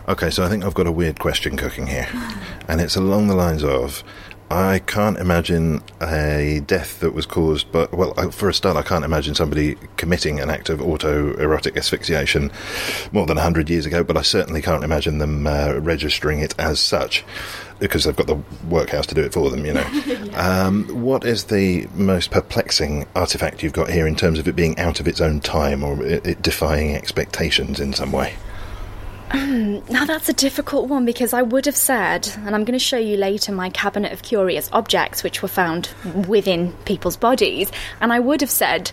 [0.09, 2.09] Okay, so I think I've got a weird question cooking here,
[2.67, 4.03] and it's along the lines of.
[4.51, 7.87] I can't imagine a death that was caused by.
[7.93, 12.51] Well, I- for a start, I can't imagine somebody committing an act of autoerotic asphyxiation
[13.13, 16.81] more than 100 years ago, but I certainly can't imagine them uh, registering it as
[16.81, 17.25] such
[17.79, 19.87] because they've got the workhouse to do it for them, you know.
[20.35, 24.79] um, what is the most perplexing artifact you've got here in terms of it being
[24.79, 28.35] out of its own time or it, it defying expectations in some way?
[29.31, 32.85] Um, now that's a difficult one because I would have said, and I'm going to
[32.85, 35.91] show you later my cabinet of curious objects which were found
[36.27, 38.91] within people's bodies, and I would have said.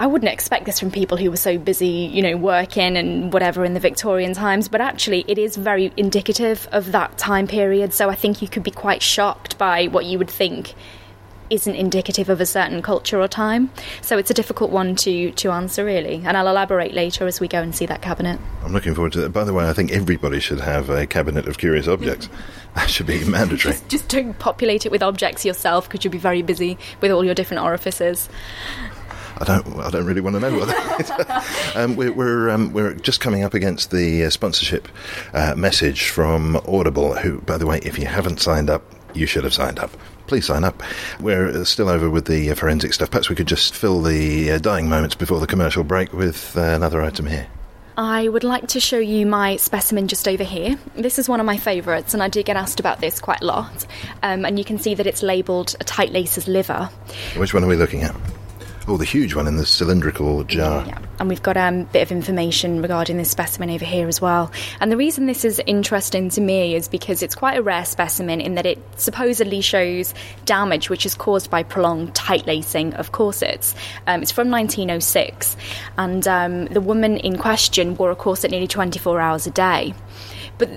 [0.00, 3.64] I wouldn't expect this from people who were so busy, you know, working and whatever
[3.64, 7.92] in the Victorian times, but actually it is very indicative of that time period.
[7.92, 10.74] So I think you could be quite shocked by what you would think
[11.50, 13.70] isn't indicative of a certain culture or time.
[14.02, 17.48] So it's a difficult one to to answer really, and I'll elaborate later as we
[17.48, 18.40] go and see that cabinet.
[18.64, 19.30] I'm looking forward to that.
[19.30, 22.28] By the way, I think everybody should have a cabinet of curious objects.
[22.74, 23.74] That should be mandatory.
[23.88, 27.34] Just don't populate it with objects yourself because you'll be very busy with all your
[27.34, 28.28] different orifices.
[29.38, 29.80] I don't.
[29.80, 31.76] I don't really want to know what that is.
[31.76, 34.88] um, we're we're, um, we're just coming up against the uh, sponsorship
[35.32, 37.14] uh, message from Audible.
[37.14, 38.82] Who, by the way, if you haven't signed up,
[39.14, 39.90] you should have signed up.
[40.28, 40.82] Please sign up.
[41.20, 43.10] We're uh, still over with the uh, forensic stuff.
[43.10, 47.02] Perhaps we could just fill the uh, dying moments before the commercial break with another
[47.02, 47.48] item here.
[47.96, 50.78] I would like to show you my specimen just over here.
[50.94, 53.46] This is one of my favourites, and I do get asked about this quite a
[53.46, 53.86] lot.
[54.22, 56.90] Um, and you can see that it's labelled a tight laces liver.
[57.36, 58.14] Which one are we looking at?
[58.88, 60.82] Oh, the huge one in the cylindrical jar.
[60.86, 64.18] Yeah, and we've got a um, bit of information regarding this specimen over here as
[64.18, 64.50] well.
[64.80, 68.40] And the reason this is interesting to me is because it's quite a rare specimen
[68.40, 70.14] in that it supposedly shows
[70.46, 73.74] damage which is caused by prolonged tight lacing of corsets.
[74.06, 75.54] Um, it's from 1906,
[75.98, 79.92] and um, the woman in question wore a corset nearly 24 hours a day.
[80.56, 80.70] But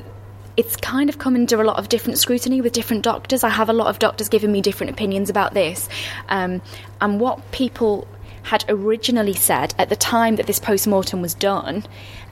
[0.61, 3.43] it's kind of come under a lot of different scrutiny with different doctors.
[3.43, 5.89] I have a lot of doctors giving me different opinions about this.
[6.29, 6.61] Um,
[7.01, 8.07] and what people
[8.43, 11.83] had originally said at the time that this post mortem was done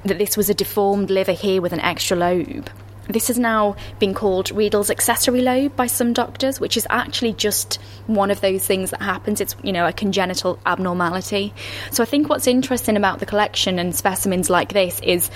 [0.06, 2.70] that this was a deformed liver here with an extra lobe.
[3.08, 7.80] This has now been called Riedel's accessory lobe by some doctors, which is actually just
[8.06, 9.42] one of those things that happens.
[9.42, 11.52] It's, you know, a congenital abnormality.
[11.90, 15.32] So I think what's interesting about the collection and specimens like this is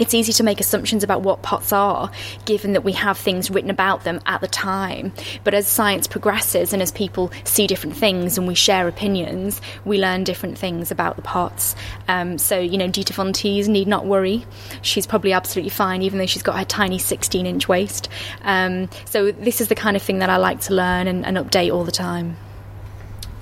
[0.00, 2.10] it's easy to make assumptions about what pots are,
[2.46, 5.12] given that we have things written about them at the time.
[5.44, 9.98] But as science progresses and as people see different things and we share opinions, we
[9.98, 11.76] learn different things about the pots.
[12.08, 14.46] Um, so, you know, Dita Von Teese need not worry.
[14.82, 18.08] She's probably absolutely fine, even though she's got her tiny 16 inch waist.
[18.42, 21.36] Um, so, this is the kind of thing that I like to learn and, and
[21.36, 22.36] update all the time.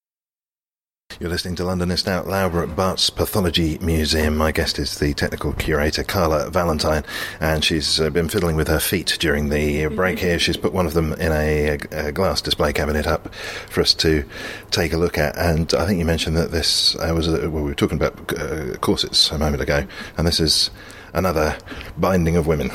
[1.20, 2.52] You're listening to Londonist Out Loud.
[2.52, 4.36] We're at Bart's Pathology Museum.
[4.36, 7.04] My guest is the technical curator, Carla Valentine,
[7.38, 10.40] and she's uh, been fiddling with her feet during the break here.
[10.40, 14.24] She's put one of them in a, a, glass display cabinet up for us to
[14.72, 15.36] take a look at.
[15.38, 18.36] And I think you mentioned that this uh, was, a, well, we were talking about
[18.36, 19.86] uh, corsets a moment ago,
[20.18, 20.70] and this is
[21.14, 21.56] another
[21.96, 22.70] binding of women.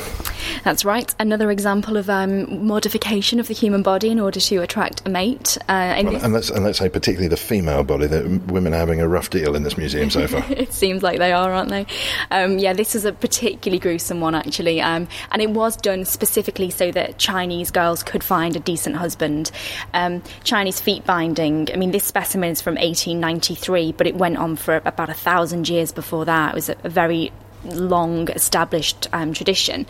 [0.64, 1.14] That's right.
[1.18, 5.56] Another example of um, modification of the human body in order to attract a mate.
[5.68, 8.78] Uh, and, well, and, let's, and let's say particularly the female body, that women are
[8.78, 10.44] having a rough deal in this museum so far.
[10.50, 11.86] it seems like they are, aren't they?
[12.30, 14.80] Um, yeah, this is a particularly gruesome one, actually.
[14.80, 19.50] Um, and it was done specifically so that Chinese girls could find a decent husband.
[19.94, 24.56] Um, Chinese feet binding, I mean, this specimen is from 1893, but it went on
[24.56, 26.52] for about a thousand years before that.
[26.52, 27.32] It was a, a very
[27.64, 29.86] long established um, tradition.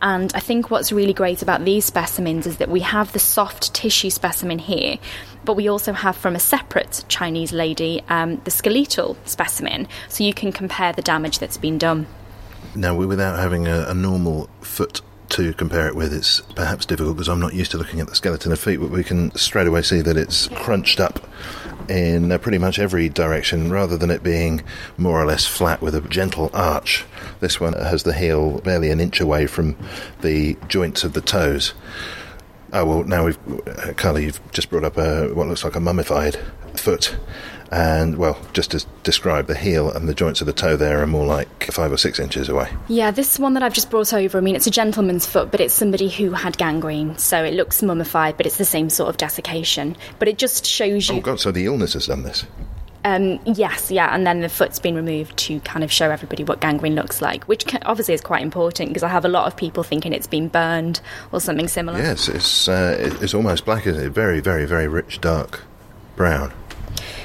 [0.00, 3.74] And I think what's really great about these specimens is that we have the soft
[3.74, 4.98] tissue specimen here,
[5.44, 10.34] but we also have from a separate Chinese lady um, the skeletal specimen, so you
[10.34, 12.06] can compare the damage that's been done.
[12.74, 17.28] Now, without having a, a normal foot to compare it with, it's perhaps difficult because
[17.28, 19.82] I'm not used to looking at the skeleton of feet, but we can straight away
[19.82, 21.20] see that it's crunched up
[21.90, 24.62] in uh, pretty much every direction rather than it being
[24.96, 27.04] more or less flat with a gentle arch.
[27.40, 29.76] This one has the heel barely an inch away from
[30.20, 31.74] the joints of the toes.
[32.72, 35.80] Oh, well, now we've, uh, Carly, you've just brought up a, what looks like a
[35.80, 36.38] mummified
[36.76, 37.16] foot
[37.70, 41.06] and well, just to describe the heel and the joints of the toe there are
[41.06, 42.68] more like five or six inches away.
[42.88, 45.60] Yeah, this one that I've just brought over, I mean, it's a gentleman's foot, but
[45.60, 49.16] it's somebody who had gangrene, so it looks mummified, but it's the same sort of
[49.18, 49.96] desiccation.
[50.18, 51.18] But it just shows you.
[51.18, 52.44] Oh, God, so the illness has done this?
[53.04, 56.60] Um, yes, yeah, and then the foot's been removed to kind of show everybody what
[56.60, 59.84] gangrene looks like, which obviously is quite important because I have a lot of people
[59.84, 61.00] thinking it's been burned
[61.32, 61.98] or something similar.
[61.98, 64.10] Yes, it's uh, it's almost black, isn't it?
[64.10, 65.62] Very, very, very rich, dark
[66.14, 66.52] brown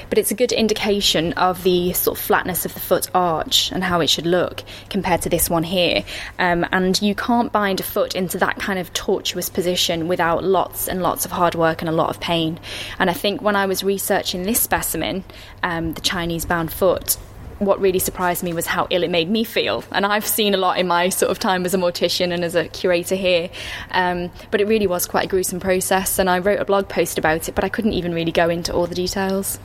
[0.08, 3.82] but it's a good indication of the sort of flatness of the foot arch and
[3.82, 6.04] how it should look compared to this one here.
[6.38, 10.88] Um, and you can't bind a foot into that kind of tortuous position without lots
[10.88, 12.58] and lots of hard work and a lot of pain.
[12.98, 15.24] And I think when I was researching this specimen,
[15.62, 17.16] um, the Chinese bound foot,
[17.58, 19.82] what really surprised me was how ill it made me feel.
[19.90, 22.54] And I've seen a lot in my sort of time as a mortician and as
[22.54, 23.48] a curator here.
[23.92, 26.18] Um, but it really was quite a gruesome process.
[26.18, 28.74] And I wrote a blog post about it, but I couldn't even really go into
[28.74, 29.58] all the details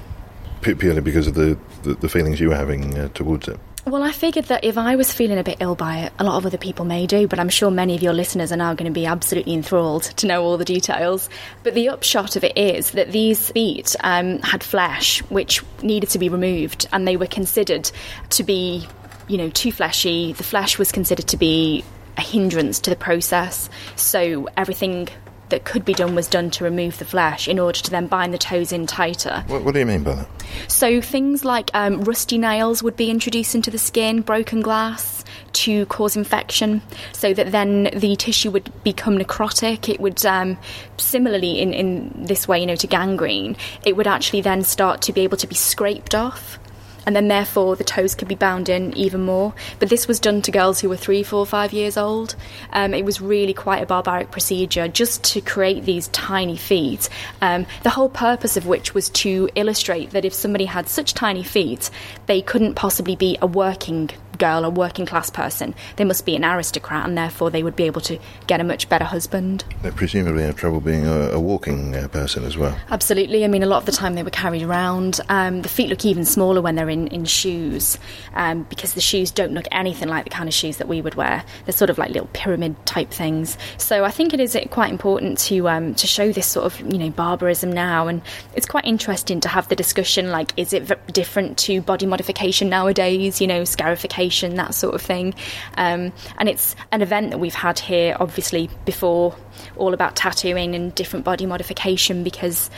[0.62, 3.60] purely because of the, the, the feelings you were having uh, towards it?
[3.84, 6.38] Well, I figured that if I was feeling a bit ill by it, a lot
[6.38, 8.86] of other people may do, but I'm sure many of your listeners are now going
[8.86, 11.30] to be absolutely enthralled to know all the details.
[11.64, 16.20] But the upshot of it is that these feet um, had flesh which needed to
[16.20, 17.90] be removed, and they were considered
[18.30, 18.88] to be,
[19.28, 20.34] you know, too fleshy.
[20.34, 21.84] The flesh was considered to be
[22.18, 25.10] a hindrance to the process, so everything
[25.52, 28.34] that could be done was done to remove the flesh in order to then bind
[28.34, 29.44] the toes in tighter.
[29.48, 30.28] What, what do you mean by that?
[30.68, 35.86] So things like um, rusty nails would be introduced into the skin, broken glass to
[35.88, 36.82] cause infection,
[37.14, 39.88] so that then the tissue would become necrotic.
[39.88, 40.58] It would um,
[40.98, 43.56] similarly in in this way, you know, to gangrene.
[43.86, 46.58] It would actually then start to be able to be scraped off
[47.06, 49.54] and then therefore the toes could be bound in even more.
[49.80, 52.36] But this was done to girls who were three, four, five years old.
[52.72, 57.10] Um, it was really quite a barbaric procedure just to create these tiny feet.
[57.42, 61.44] Um, the whole purpose of which was to illustrate that if somebody had such tiny
[61.44, 61.90] feet,
[62.26, 66.44] they couldn't possibly be a working girl, a working class person, they must be an
[66.44, 69.64] aristocrat, and therefore they would be able to get a much better husband.
[69.82, 72.78] They presumably have trouble being a, a walking uh, person as well.
[72.90, 73.44] Absolutely.
[73.44, 75.20] I mean, a lot of the time they were carried around.
[75.30, 77.98] Um, the feet look even smaller when they're in, in shoes
[78.34, 81.16] um, because the shoes don't look anything like the kind of shoes that we would
[81.16, 81.44] wear.
[81.66, 83.58] They're sort of like little pyramid type things.
[83.78, 86.80] So I think it is uh, quite important to um, to show this sort of
[86.92, 88.22] you know barbarism now, and
[88.56, 92.70] it's quite interesting to have the discussion like, is it v- different to body modification
[92.70, 93.42] nowadays?
[93.42, 95.34] You know, scarification, that sort of thing.
[95.78, 99.36] Um, and it's an event that we've had here, obviously before,
[99.76, 102.70] all about tattooing and different body modification because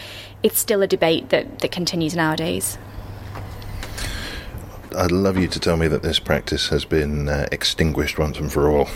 [0.42, 2.78] it's still a debate that, that continues nowadays.
[4.96, 8.52] I'd love you to tell me that this practice has been uh, extinguished once and
[8.52, 8.88] for all.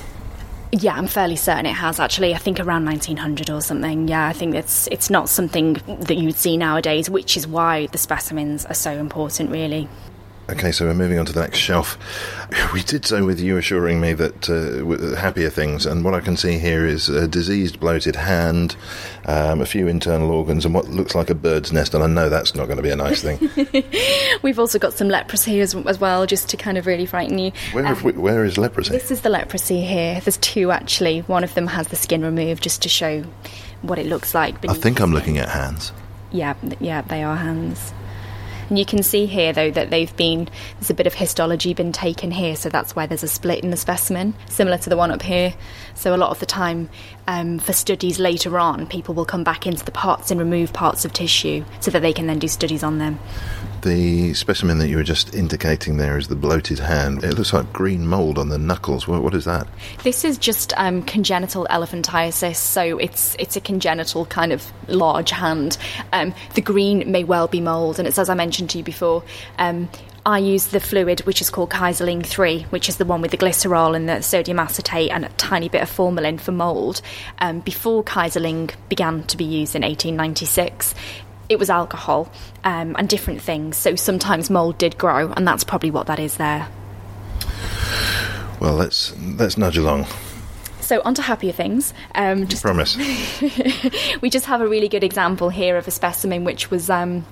[0.71, 2.35] Yeah, I'm fairly certain it has actually.
[2.35, 4.07] I think around 1900 or something.
[4.07, 7.97] Yeah, I think it's it's not something that you'd see nowadays, which is why the
[7.97, 9.87] specimens are so important, really.
[10.49, 11.97] Okay, so we're moving on to the next shelf.
[12.73, 16.21] We did so with you assuring me that uh, with happier things, and what I
[16.21, 18.75] can see here is a diseased, bloated hand,
[19.25, 21.93] um, a few internal organs, and what looks like a bird's nest.
[21.93, 23.49] And I know that's not going to be a nice thing.
[24.43, 27.51] We've also got some leprosy as, as well, just to kind of really frighten you.
[27.73, 28.91] Where, have we, where is leprosy?
[28.91, 30.21] This is the leprosy here.
[30.21, 31.21] There's two actually.
[31.21, 33.23] One of them has the skin removed just to show
[33.81, 34.55] what it looks like.
[34.69, 35.91] I think I'm looking at hands.
[36.31, 37.93] Yeah, yeah, they are hands.
[38.69, 41.91] And you can see here, though, that they've been there's a bit of histology been
[41.91, 45.11] taken here, so that's why there's a split in the specimen, similar to the one
[45.11, 45.53] up here.
[45.95, 46.89] So a lot of the time,
[47.27, 51.05] um, for studies later on, people will come back into the pots and remove parts
[51.05, 53.19] of tissue so that they can then do studies on them.
[53.81, 57.23] The specimen that you were just indicating there is the bloated hand.
[57.23, 59.07] It looks like green mould on the knuckles.
[59.07, 59.67] What, what is that?
[60.03, 65.77] This is just um, congenital elephantiasis, so it's it's a congenital kind of large hand.
[66.11, 69.23] Um, the green may well be mould, and it's as I mentioned to you before.
[69.57, 69.89] Um,
[70.25, 73.37] I use the fluid which is called Kaiserling 3, which is the one with the
[73.37, 77.01] glycerol and the sodium acetate and a tiny bit of formalin for mould.
[77.39, 80.93] Um, before Kaiserling began to be used in 1896,
[81.49, 82.31] it was alcohol
[82.63, 83.77] um, and different things.
[83.77, 86.67] So sometimes mould did grow, and that's probably what that is there.
[88.59, 90.07] Well, let's let's nudge along.
[90.81, 91.93] So, on to happier things.
[92.15, 92.95] Um, just Promise.
[94.21, 97.25] we just have a really good example here of a specimen which was um,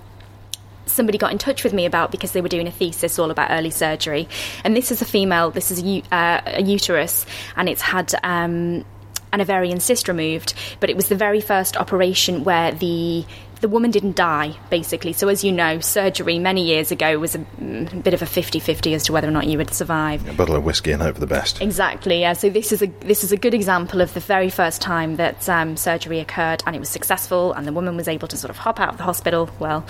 [0.86, 3.51] somebody got in touch with me about because they were doing a thesis all about
[3.51, 4.28] early surgery
[4.63, 8.86] and this is a female this is a, uh, a uterus and it's had um,
[9.32, 13.26] an ovarian cyst removed but it was the very first operation where the
[13.66, 17.39] the woman didn't die basically so as you know surgery many years ago was a,
[17.39, 20.55] mm, bit of a 50-50 as to whether or not you would survive A bottle
[20.55, 21.61] of whiskey and hope for the best.
[21.61, 22.22] Exactly.
[22.22, 22.34] Yeah.
[22.34, 25.47] So this is a this is a good example of the very first time that
[25.49, 28.57] um, surgery occurred, and it was successful, and the woman was able to sort of
[28.57, 29.49] hop out of the hospital.
[29.59, 29.86] Well,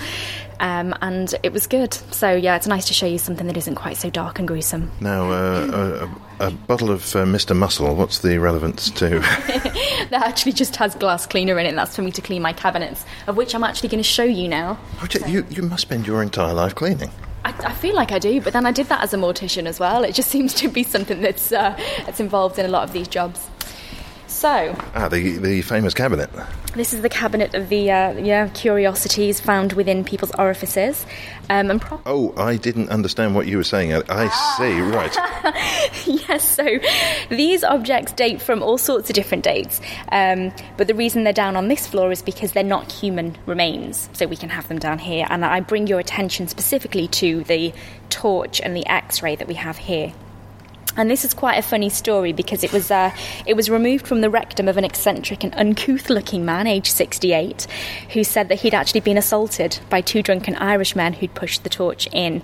[0.60, 1.94] um, and it was good.
[2.12, 4.92] So yeah, it's nice to show you something that isn't quite so dark and gruesome.
[5.02, 6.08] Now, uh,
[6.40, 7.56] a, bottle of uh, Mr.
[7.56, 7.96] Muscle.
[7.96, 9.20] What's the relevance to?
[10.12, 11.70] That actually just has glass cleaner in it.
[11.70, 14.24] And that's for me to clean my cabinets, of which I'm actually going to show
[14.24, 14.78] you now.
[15.02, 17.10] Oh, gee, you you must spend your entire life cleaning.
[17.44, 19.80] I, I feel like I do, but then I did that as a mortician as
[19.80, 20.04] well.
[20.04, 21.76] It just seems to be something that's uh,
[22.06, 23.50] that's involved in a lot of these jobs.
[24.46, 26.30] So Ah, the the famous cabinet.
[26.76, 31.04] This is the cabinet of the uh, yeah curiosities found within people's orifices,
[31.50, 33.92] um, and pro- Oh, I didn't understand what you were saying.
[33.92, 34.28] I, I
[34.58, 34.80] see.
[34.82, 35.16] Right.
[36.30, 36.48] yes.
[36.48, 36.78] So
[37.30, 39.82] these objects date from all sorts of different dates,
[40.12, 44.10] um, but the reason they're down on this floor is because they're not human remains.
[44.14, 47.74] So we can have them down here, and I bring your attention specifically to the
[48.12, 50.14] torch and the X-ray that we have here.
[50.98, 53.12] And this is quite a funny story because it was uh,
[53.46, 57.68] it was removed from the rectum of an eccentric and uncouth-looking man, aged 68,
[58.14, 62.08] who said that he'd actually been assaulted by two drunken Irishmen who'd pushed the torch
[62.12, 62.42] in.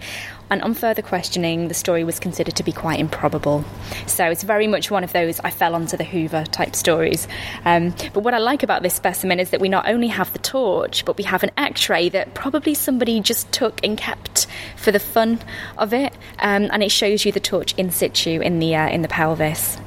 [0.52, 3.66] And on further questioning, the story was considered to be quite improbable.
[4.06, 7.28] So it's very much one of those I fell onto the Hoover type stories.
[7.66, 10.40] Um, but what I like about this specimen is that we not only have the
[10.40, 14.46] torch, but we have an X-ray that probably somebody just took and kept
[14.76, 15.40] for the fun
[15.78, 19.02] of it, um, and it shows you the torch in situ in the uh, in
[19.02, 19.78] the pelvis.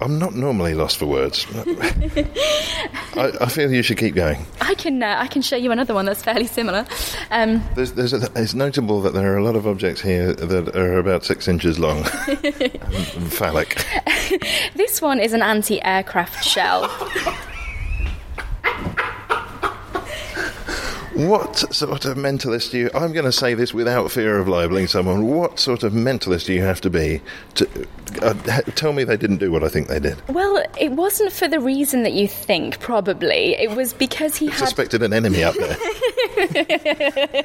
[0.00, 1.46] I'm not normally lost for words.
[1.54, 4.46] I, I feel you should keep going.
[4.60, 6.86] I can uh, I can show you another one that's fairly similar.
[7.30, 10.74] Um, There's, there's a, it's notable that there are a lot of objects here that
[10.76, 12.02] are about six inches long
[13.30, 13.84] phallic.
[14.74, 16.88] this one is an anti-aircraft shell.
[21.28, 22.90] What sort of mentalist do you?
[22.94, 25.26] I'm going to say this without fear of libeling someone.
[25.26, 27.20] What sort of mentalist do you have to be
[27.56, 27.68] to
[28.22, 28.32] uh,
[28.74, 30.16] tell me they didn't do what I think they did?
[30.28, 33.54] Well, it wasn't for the reason that you think, probably.
[33.56, 35.76] It was because he had Suspected an enemy up there.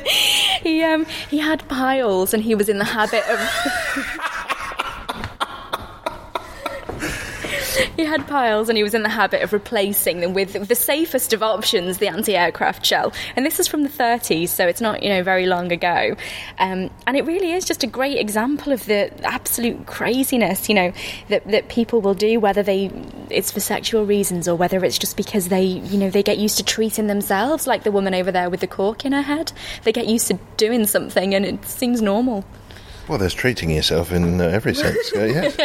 [0.62, 3.40] he um he had piles and he was in the habit of
[7.96, 11.34] he had piles and he was in the habit of replacing them with the safest
[11.34, 13.14] of options the anti-aircraft shell.
[13.36, 16.16] And this is from the 30s so it's not you know very long ago.
[16.60, 20.94] Um, and it really is just a great example of the absolute craziness you know
[21.30, 22.92] that, that people will do whether they
[23.30, 26.58] it's for sexual reasons or whether it's just because they you know they get used
[26.58, 29.52] to treating themselves like the woman over there with the cork in her head.
[29.84, 32.46] They get used to doing something and it seems normal
[33.08, 35.14] Well, there's treating yourself in uh, every sense.
[35.16, 35.58] Uh, yes.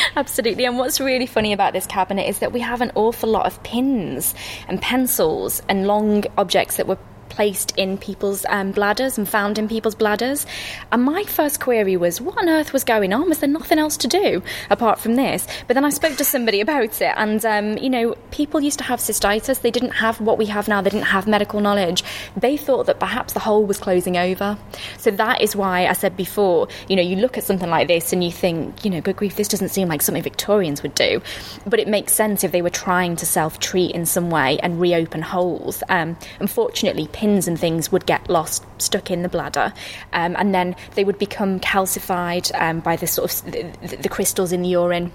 [0.16, 0.64] Absolutely.
[0.64, 3.62] And what's really funny about this cabinet is that we have an awful lot of
[3.62, 4.34] pins
[4.66, 6.98] and pencils and long objects that were
[7.28, 10.46] placed in people's um, bladders and found in people's bladders.
[10.92, 13.28] And my first query was, what on earth was going on?
[13.28, 15.46] Was there nothing else to do apart from this?
[15.66, 18.84] But then I spoke to somebody about it, and um, you know, people used to
[18.84, 19.60] have cystitis.
[19.60, 20.80] They didn't have what we have now.
[20.80, 22.04] They didn't have medical knowledge.
[22.36, 24.58] They thought that perhaps the hole was closing over.
[24.98, 28.12] So that is why I said before, you know, you look at something like this
[28.12, 31.20] and you think, you know, good grief, this doesn't seem like something Victorians would do.
[31.66, 34.80] But it makes sense if they were trying to self treat in some way and
[34.80, 35.82] reopen holes.
[35.88, 39.72] Um, unfortunately, pins and things would get lost, stuck in the bladder,
[40.12, 44.52] um, and then they would become calcified um, by the sort of the, the crystals
[44.52, 45.10] in the urine.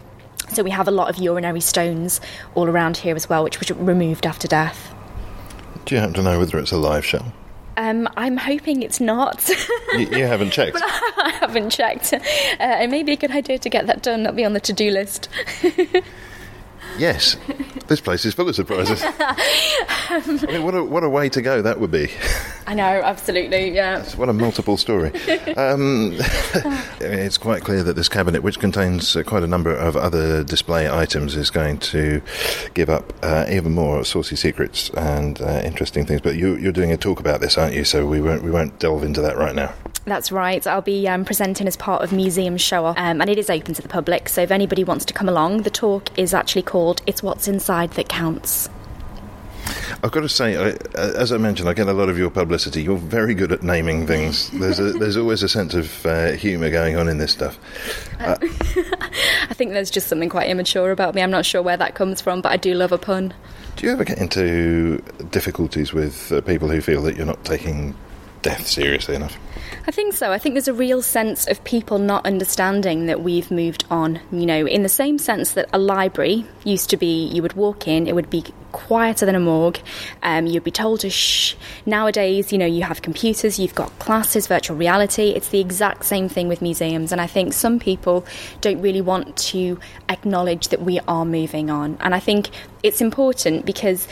[0.52, 2.20] So we have a lot of urinary stones
[2.56, 4.94] all around here as well, which was removed after death.
[5.86, 7.32] Do you happen to know whether it's a live shell?
[7.78, 9.50] Um, I'm hoping it's not.
[9.94, 10.78] You, you haven't checked.
[10.82, 12.14] I haven't checked.
[12.14, 12.20] Uh,
[12.60, 14.24] it may be a good idea to get that done.
[14.24, 15.28] That'll be on the to-do list.
[17.02, 17.36] Yes.
[17.88, 19.04] This place is full of surprises.
[19.06, 22.10] I mean, what a, what a way to go that would be.
[22.66, 24.06] I know, absolutely, yeah.
[24.16, 25.12] What a multiple story.
[25.58, 26.14] Um,
[27.02, 30.90] it's quite clear that this cabinet, which contains uh, quite a number of other display
[30.90, 32.22] items, is going to
[32.76, 36.22] give up uh, even more saucy secrets and uh, interesting things.
[36.22, 37.84] But you, you're doing a talk about this, aren't you?
[37.84, 39.74] So we won't we won't delve into that right now.
[40.06, 40.66] That's right.
[40.66, 43.74] I'll be um, presenting as part of Museum Show Off, um, and it is open
[43.76, 44.30] to the public.
[44.30, 47.92] So if anybody wants to come along, the talk is actually called "It's What's Inside
[47.92, 48.70] That Counts."
[50.04, 52.32] I've got to say, I, uh, as I mentioned, I get a lot of your
[52.32, 52.82] publicity.
[52.82, 54.50] You're very good at naming things.
[54.50, 57.60] There's a, there's always a sense of uh, humour going on in this stuff.
[58.20, 61.22] I think there's just something quite immature about me.
[61.22, 63.34] I'm not sure where that comes from, but I do love a pun.
[63.76, 64.98] Do you ever get into
[65.30, 67.96] difficulties with uh, people who feel that you're not taking
[68.42, 69.38] death seriously enough?
[69.88, 70.32] I think so.
[70.32, 74.20] I think there's a real sense of people not understanding that we've moved on.
[74.32, 77.88] You know, in the same sense that a library used to be, you would walk
[77.88, 79.80] in, it would be quieter than a morgue,
[80.24, 81.56] um, you'd be told to shh.
[81.86, 85.30] Nowadays, you know, you have computers, you've got classes, virtual reality.
[85.30, 87.12] It's the exact same thing with museums.
[87.12, 88.26] And I think some people
[88.62, 89.80] don't really want to
[90.10, 91.98] acknowledge that we are moving on.
[92.02, 92.50] And I think
[92.84, 94.08] it's important because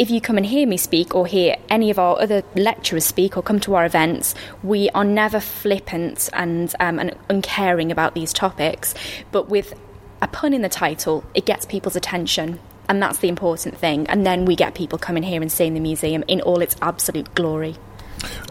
[0.00, 3.36] if you come and hear me speak or hear any of our other lecturers speak
[3.36, 8.32] or come to our events, we are never flippant and, um, and uncaring about these
[8.32, 8.94] topics.
[9.30, 9.74] But with
[10.22, 12.60] a pun in the title, it gets people's attention.
[12.88, 14.06] And that's the important thing.
[14.06, 17.34] And then we get people coming here and seeing the museum in all its absolute
[17.34, 17.76] glory.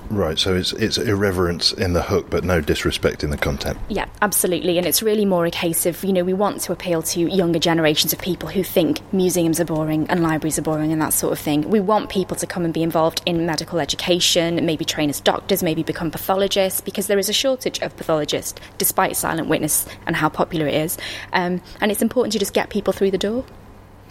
[0.09, 3.77] Right, so it's it's irreverence in the hook, but no disrespect in the content.
[3.89, 4.77] Yeah, absolutely.
[4.77, 7.59] And it's really more a case of, you know, we want to appeal to younger
[7.59, 11.33] generations of people who think museums are boring and libraries are boring and that sort
[11.33, 11.69] of thing.
[11.69, 15.61] We want people to come and be involved in medical education, maybe train as doctors,
[15.61, 20.29] maybe become pathologists, because there is a shortage of pathologists, despite Silent Witness and how
[20.29, 20.97] popular it is.
[21.33, 23.45] Um, and it's important to just get people through the door.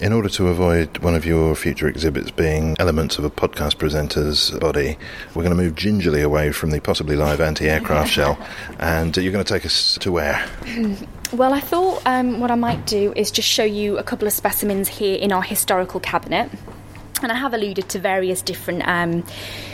[0.00, 4.52] In order to avoid one of your future exhibits being elements of a podcast presenter's
[4.52, 4.96] body,
[5.34, 8.38] we're going to move gingerly away from the possibly live anti aircraft shell,
[8.78, 10.46] and you're going to take us to where?
[11.32, 14.32] Well, I thought um, what I might do is just show you a couple of
[14.32, 16.48] specimens here in our historical cabinet.
[17.20, 19.24] And I have alluded to various different um,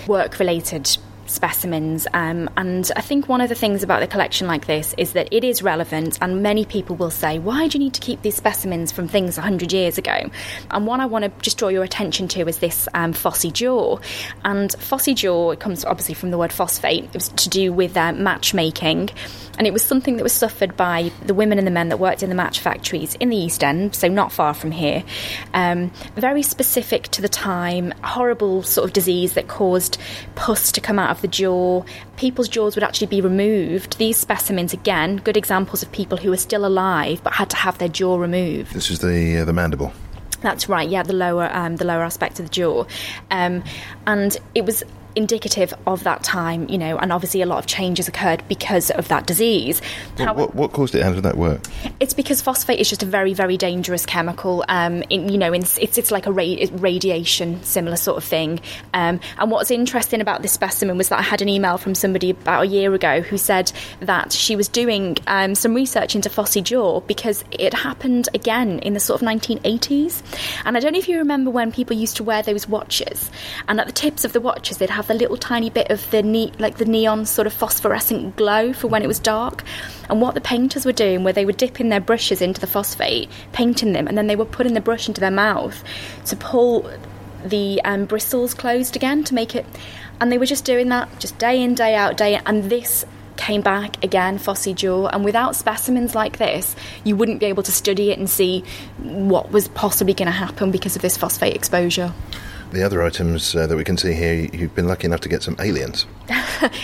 [0.06, 0.96] work related
[1.34, 2.06] specimens.
[2.14, 5.28] Um, and I think one of the things about the collection like this is that
[5.30, 8.36] it is relevant, and many people will say, Why do you need to keep these
[8.36, 10.30] specimens from things 100 years ago?
[10.70, 13.98] And one I want to just draw your attention to is this um, phossy jaw.
[14.44, 17.96] And phossy jaw it comes obviously from the word phosphate, it was to do with
[17.96, 19.10] uh, matchmaking.
[19.56, 22.22] And it was something that was suffered by the women and the men that worked
[22.22, 25.04] in the match factories in the East End, so not far from here.
[25.52, 29.98] Um, very specific to the time, horrible sort of disease that caused
[30.34, 31.82] pus to come out of the jaw.
[32.18, 33.96] People's jaws would actually be removed.
[33.96, 37.78] These specimens, again, good examples of people who were still alive but had to have
[37.78, 38.74] their jaw removed.
[38.74, 39.92] This is the uh, the mandible.
[40.42, 40.86] That's right.
[40.86, 42.84] Yeah, the lower um, the lower aspect of the jaw,
[43.30, 43.64] um,
[44.06, 44.84] and it was
[45.16, 49.08] indicative of that time, you know, and obviously a lot of changes occurred because of
[49.08, 49.80] that disease.
[50.16, 51.02] What, How- what, what caused it?
[51.02, 51.60] How did that work?
[52.00, 54.64] it's because phosphate is just a very, very dangerous chemical.
[54.68, 58.60] Um, in, you know, in, it's it's like a ra- radiation similar sort of thing.
[58.92, 62.30] Um, and what's interesting about this specimen was that I had an email from somebody
[62.30, 66.62] about a year ago who said that she was doing um, some research into phossy
[66.62, 70.22] jaw because it happened again in the sort of 1980s.
[70.64, 73.30] And I don't know if you remember when people used to wear those watches,
[73.68, 76.22] and at the tips of the watches they'd have the little tiny bit of the
[76.22, 79.64] ne- like the neon sort of phosphorescent glow for when it was dark.
[80.08, 83.30] And what the painters were doing, where they were dipping their brushes into the phosphate,
[83.52, 85.82] painting them, and then they were putting the brush into their mouth
[86.26, 86.90] to pull
[87.44, 89.66] the um, bristles closed again to make it.
[90.20, 92.42] And they were just doing that, just day in, day out, day in.
[92.46, 93.04] And this
[93.36, 95.08] came back again, phossy jaw.
[95.08, 98.64] And without specimens like this, you wouldn't be able to study it and see
[98.98, 102.12] what was possibly going to happen because of this phosphate exposure.
[102.74, 105.44] The other items uh, that we can see here, you've been lucky enough to get
[105.44, 106.06] some aliens.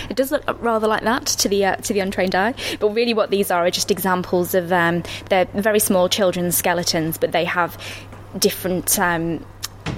[0.09, 3.14] It does look rather like that to the uh, to the untrained eye, but really,
[3.14, 7.45] what these are are just examples of um, they're very small children's skeletons, but they
[7.45, 7.76] have
[8.38, 8.99] different.
[8.99, 9.45] Um,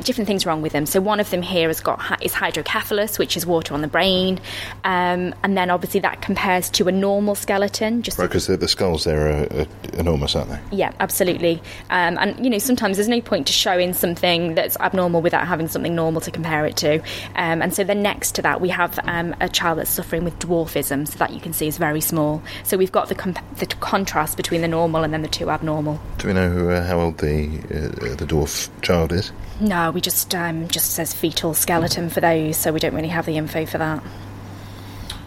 [0.04, 0.84] Different things wrong with them.
[0.84, 4.40] So one of them here has got is hydrocephalus, which is water on the brain,
[4.82, 8.02] um, and then obviously that compares to a normal skeleton.
[8.02, 10.58] Just Right, because the, the skulls there are, are enormous, aren't they?
[10.76, 11.62] yeah, absolutely.
[11.90, 15.68] Um, and you know, sometimes there's no point to showing something that's abnormal without having
[15.68, 16.98] something normal to compare it to.
[17.36, 20.36] Um, and so then next to that, we have um, a child that's suffering with
[20.40, 22.42] dwarfism, so that you can see is very small.
[22.64, 26.00] So we've got the comp- the contrast between the normal and then the two abnormal.
[26.18, 29.30] Do we know who, uh, how old the uh, the dwarf child is?
[29.62, 33.26] No, we just um, just says fetal skeleton for those, so we don't really have
[33.26, 34.02] the info for that.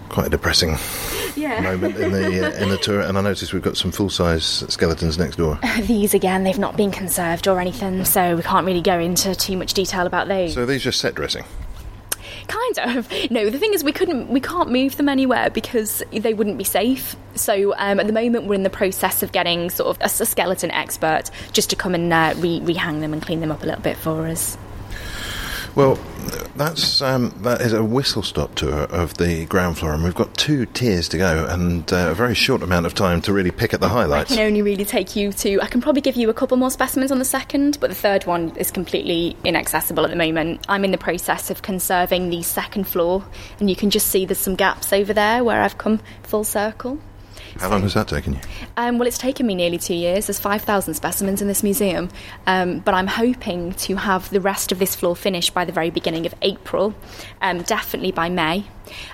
[0.09, 0.77] Quite a depressing
[1.35, 1.61] Yeah.
[1.61, 2.99] moment in the uh, in the tour.
[3.01, 5.57] And I noticed we've got some full size skeletons next door.
[5.81, 9.55] These again, they've not been conserved or anything, so we can't really go into too
[9.57, 10.53] much detail about those.
[10.53, 11.45] So these just set dressing.
[12.47, 13.31] Kind of.
[13.31, 16.63] No, the thing is, we couldn't, we can't move them anywhere because they wouldn't be
[16.63, 17.15] safe.
[17.35, 20.25] So um, at the moment, we're in the process of getting sort of a, a
[20.25, 23.65] skeleton expert just to come and uh, re- rehang them and clean them up a
[23.65, 24.57] little bit for us.
[25.75, 25.99] Well,
[26.55, 30.33] that's um, that is a whistle stop tour of the ground floor, and we've got
[30.35, 33.73] two tiers to go, and uh, a very short amount of time to really pick
[33.73, 34.31] at the highlights.
[34.31, 35.59] I can only really take you to.
[35.61, 38.25] I can probably give you a couple more specimens on the second, but the third
[38.25, 40.65] one is completely inaccessible at the moment.
[40.69, 43.25] I'm in the process of conserving the second floor,
[43.59, 46.99] and you can just see there's some gaps over there where I've come full circle.
[47.57, 48.39] How long has that taken you?
[48.75, 50.27] Um, well, it's taken me nearly two years.
[50.27, 52.09] There's 5,000 specimens in this museum,
[52.47, 55.89] um, but I'm hoping to have the rest of this floor finished by the very
[55.89, 56.93] beginning of April,
[57.41, 58.65] um, definitely by May.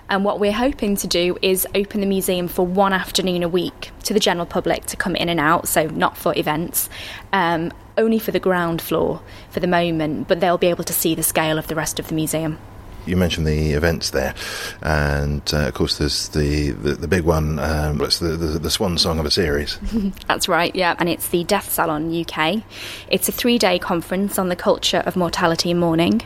[0.09, 3.91] And what we're hoping to do is open the museum for one afternoon a week
[4.03, 6.89] to the general public to come in and out, so not for events,
[7.31, 9.21] um, only for the ground floor
[9.51, 12.07] for the moment, but they'll be able to see the scale of the rest of
[12.07, 12.57] the museum.
[13.05, 14.35] You mentioned the events there,
[14.81, 17.59] and uh, of course there's the the, the big one.
[17.59, 19.77] Um, it's the, the the swan song of a series.
[20.27, 20.95] That's right, yeah.
[20.99, 22.63] And it's the Death Salon UK.
[23.09, 26.21] It's a three day conference on the culture of mortality and mourning.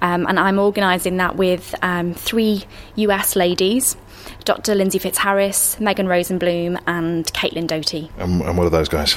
[0.00, 2.64] Um, and I'm organising that with um, three
[2.96, 3.96] US ladies
[4.44, 4.74] Dr.
[4.74, 8.10] Lindsey Fitzharris, Megan Rosenblum, and Caitlin Doughty.
[8.18, 9.16] And, and what are those guys?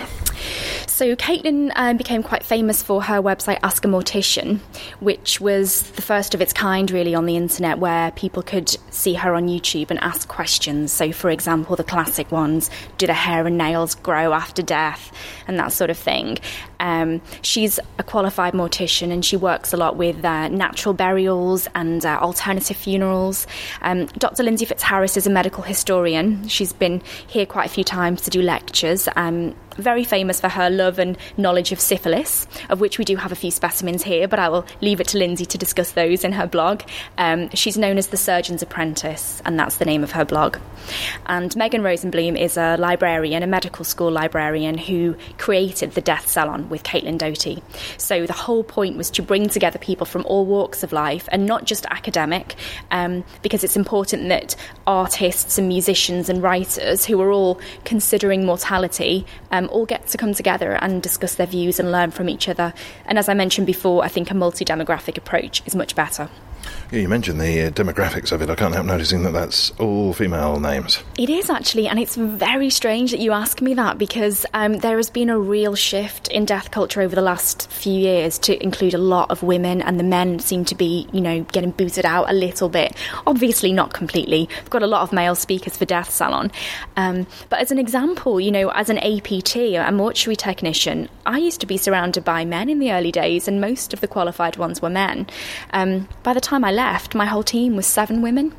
[0.95, 4.61] So Caitlin um, became quite famous for her website Ask a Mortician,
[5.01, 9.13] which was the first of its kind really on the internet where people could see
[9.15, 10.93] her on YouTube and ask questions.
[10.93, 15.11] So for example, the classic ones, do the hair and nails grow after death
[15.49, 16.37] and that sort of thing.
[16.79, 22.05] Um, she's a qualified mortician and she works a lot with uh, natural burials and
[22.05, 23.47] uh, alternative funerals.
[23.81, 24.43] Um, Dr.
[24.43, 26.47] Lindsey Fitzharris is a medical historian.
[26.47, 29.07] She's been here quite a few times to do lectures.
[29.15, 33.31] Um, very famous for her love and knowledge of syphilis, of which we do have
[33.31, 36.31] a few specimens here, but I will leave it to Lindsey to discuss those in
[36.33, 36.83] her blog.
[37.17, 40.57] Um, she's known as the Surgeon's Apprentice, and that's the name of her blog.
[41.25, 46.64] And Megan Rosenblum is a librarian, a medical school librarian, who created the Death Salon
[46.69, 47.61] with Caitlin Doughty.
[47.97, 51.45] So the whole point was to bring together people from all walks of life and
[51.45, 52.55] not just academic,
[52.91, 54.55] um, because it's important that
[54.87, 60.33] artists and musicians and writers who are all considering mortality um, all get to come
[60.33, 62.73] together and discuss their views and learn from each other.
[63.05, 66.29] And as I mentioned before, I think a multi demographic approach is much better.
[66.91, 68.49] Yeah, you mentioned the uh, demographics of it.
[68.49, 71.03] I can't help noticing that that's all female names.
[71.17, 74.97] It is actually, and it's very strange that you ask me that because um, there
[74.97, 78.93] has been a real shift in death culture over the last few years to include
[78.93, 82.29] a lot of women, and the men seem to be, you know, getting booted out
[82.29, 82.95] a little bit.
[83.25, 84.47] Obviously, not completely.
[84.61, 86.51] We've got a lot of male speakers for Death Salon.
[86.97, 91.59] Um, but as an example, you know, as an APT, a mortuary technician, I used
[91.61, 94.81] to be surrounded by men in the early days, and most of the qualified ones
[94.81, 95.27] were men.
[95.73, 98.53] Um, by the time time I left, my whole team was seven women.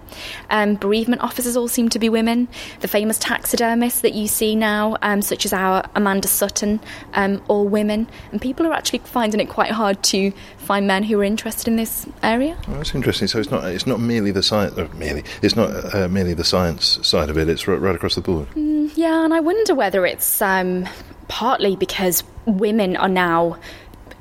[0.51, 2.49] Um, bereavement officers all seem to be women.
[2.81, 6.81] The famous taxidermists that you see now, um, such as our Amanda Sutton,
[7.15, 8.07] um, all women.
[8.33, 11.77] And people are actually finding it quite hard to find men who are interested in
[11.77, 12.59] this area.
[12.69, 13.29] Well, that's interesting.
[13.29, 14.77] So it's not it's not merely the science.
[14.77, 17.49] Uh, merely it's not uh, merely the science side of it.
[17.49, 18.49] It's right, right across the board.
[18.55, 20.87] Yeah, and I wonder whether it's um,
[21.29, 23.59] partly because women are now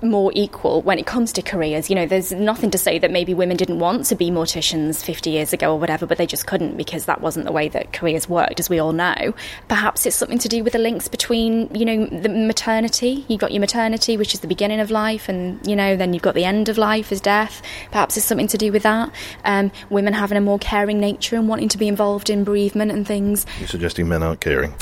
[0.01, 1.89] more equal when it comes to careers.
[1.89, 5.29] You know, there's nothing to say that maybe women didn't want to be morticians 50
[5.29, 8.29] years ago or whatever, but they just couldn't because that wasn't the way that careers
[8.29, 9.33] worked, as we all know.
[9.67, 13.25] Perhaps it's something to do with the links between, you know, the maternity.
[13.27, 16.23] You've got your maternity, which is the beginning of life, and, you know, then you've
[16.23, 17.61] got the end of life as death.
[17.91, 19.11] Perhaps it's something to do with that.
[19.43, 23.07] Um, women having a more caring nature and wanting to be involved in bereavement and
[23.07, 23.45] things.
[23.59, 24.73] You're suggesting men aren't caring.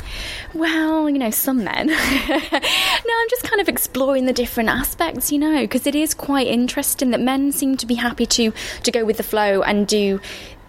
[0.54, 1.88] Well, you know, some men.
[1.88, 6.48] no, I'm just kind of exploring the different aspects, you know, because it is quite
[6.48, 10.20] interesting that men seem to be happy to to go with the flow and do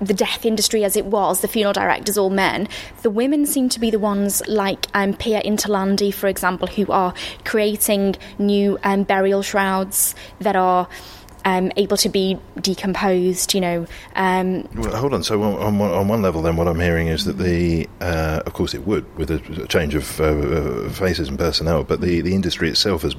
[0.00, 2.68] the death industry as it was, the funeral directors all men.
[3.02, 7.14] The women seem to be the ones like um, Pia Interlandi, for example, who are
[7.44, 10.88] creating new um, burial shrouds that are
[11.44, 13.86] um, able to be decomposed, you know.
[14.16, 15.22] Um, Well, hold on.
[15.22, 18.42] So on, on, one- on one level, then what I'm hearing is that the, uh,
[18.44, 22.00] of course, it would with a, a change of uh, uh, faces and personnel, but
[22.00, 23.14] the, the industry itself has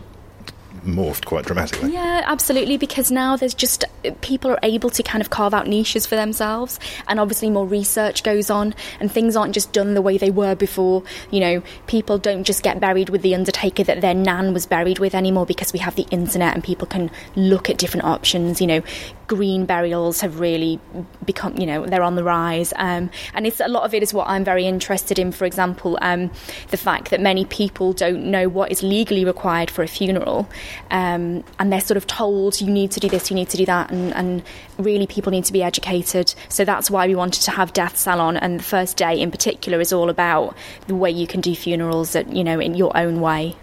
[0.86, 1.92] morphed quite dramatically.
[1.92, 2.78] Yeah, absolutely.
[2.78, 3.86] Because now there's just
[4.22, 8.24] people are able to kind of carve out niches for themselves, and obviously more research
[8.24, 11.04] goes on, and things aren't just done the way they were before.
[11.32, 15.00] You know, people don't just get buried with the undertaker that their nan was buried
[15.00, 18.62] with anymore because we have the internet and people can look at different options.
[18.62, 18.84] You know,
[19.28, 20.80] green burials have really
[21.26, 24.14] become, you know, they're on the rise, um, and it's a lot of it is
[24.14, 25.32] what I'm very interested in.
[25.32, 26.32] For example, um,
[26.70, 30.48] the fact that many people don't know what is legally required for a funeral,
[30.92, 33.66] um, and they're sort of told you need to do this, you need to do
[33.66, 34.44] that, and, and
[34.78, 36.34] really people need to be educated.
[36.50, 39.80] So that's why we wanted to have Death Salon, and the first day in particular
[39.80, 40.56] is all about
[40.88, 43.56] the way you can do funerals, at, you know, in your own way.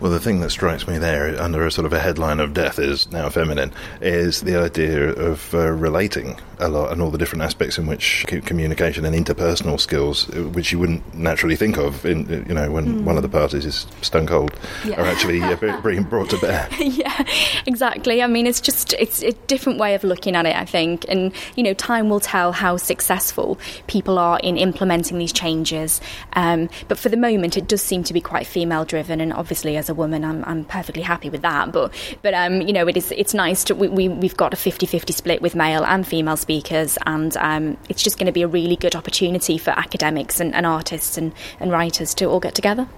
[0.00, 2.78] Well, the thing that strikes me there, under a sort of a headline of death
[2.78, 7.42] is now feminine, is the idea of uh, relating a lot and all the different
[7.42, 12.26] aspects in which communication and interpersonal skills, uh, which you wouldn't naturally think of, in
[12.32, 14.52] uh, you know, when one of the parties is stone cold,
[14.84, 15.00] Yeah.
[15.00, 15.40] are actually
[15.82, 16.68] being brought to bear.
[16.78, 17.24] yeah,
[17.66, 18.22] exactly.
[18.22, 21.32] I mean, it's just it's a different way of looking at it, I think, and
[21.56, 26.00] you know, time will tell how successful people are in implementing these changes.
[26.34, 29.88] Um, but for the moment, it does seem to be quite female-driven, and obviously, as
[29.88, 31.72] a woman, I'm, I'm perfectly happy with that.
[31.72, 31.92] But
[32.22, 35.12] but um, you know, it is it's nice to we, we we've got a 50-50
[35.12, 38.76] split with male and female speakers, and um, it's just going to be a really
[38.76, 42.88] good opportunity for academics and, and artists and, and writers to all get together.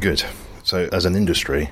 [0.00, 0.24] Good.
[0.62, 1.70] So, as an industry,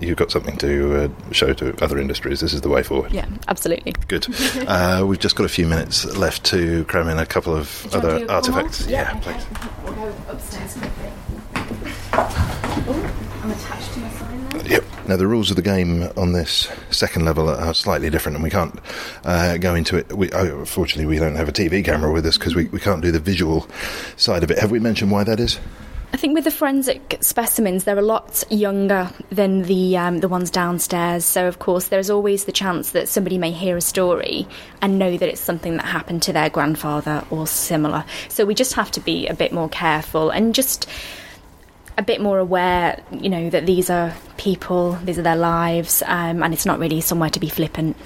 [0.00, 2.40] you've got something to uh, show to other industries.
[2.40, 3.12] This is the way forward.
[3.12, 3.92] Yeah, absolutely.
[4.08, 4.26] Good.
[4.66, 7.98] Uh, we've just got a few minutes left to cram in a couple of Do
[7.98, 8.34] you want to other do one more?
[8.36, 8.86] artifacts.
[8.86, 9.32] Yeah, okay.
[9.32, 9.44] please.
[9.84, 11.10] We'll go upstairs quickly.
[12.14, 13.12] Oh,
[13.42, 14.10] I'm attached to my sign there.
[14.10, 14.11] Yep.
[15.08, 18.50] Now the rules of the game on this second level are slightly different, and we
[18.50, 18.78] can't
[19.24, 20.12] uh, go into it.
[20.16, 23.02] We, oh, fortunately, we don't have a TV camera with us because we, we can't
[23.02, 23.66] do the visual
[24.16, 24.58] side of it.
[24.58, 25.58] Have we mentioned why that is?
[26.12, 30.50] I think with the forensic specimens, they're a lot younger than the um, the ones
[30.50, 31.24] downstairs.
[31.24, 34.46] So of course, there's always the chance that somebody may hear a story
[34.82, 38.04] and know that it's something that happened to their grandfather or similar.
[38.28, 40.86] So we just have to be a bit more careful and just
[41.98, 46.42] a bit more aware, you know, that these are people, these are their lives, um,
[46.42, 47.96] and it's not really somewhere to be flippant.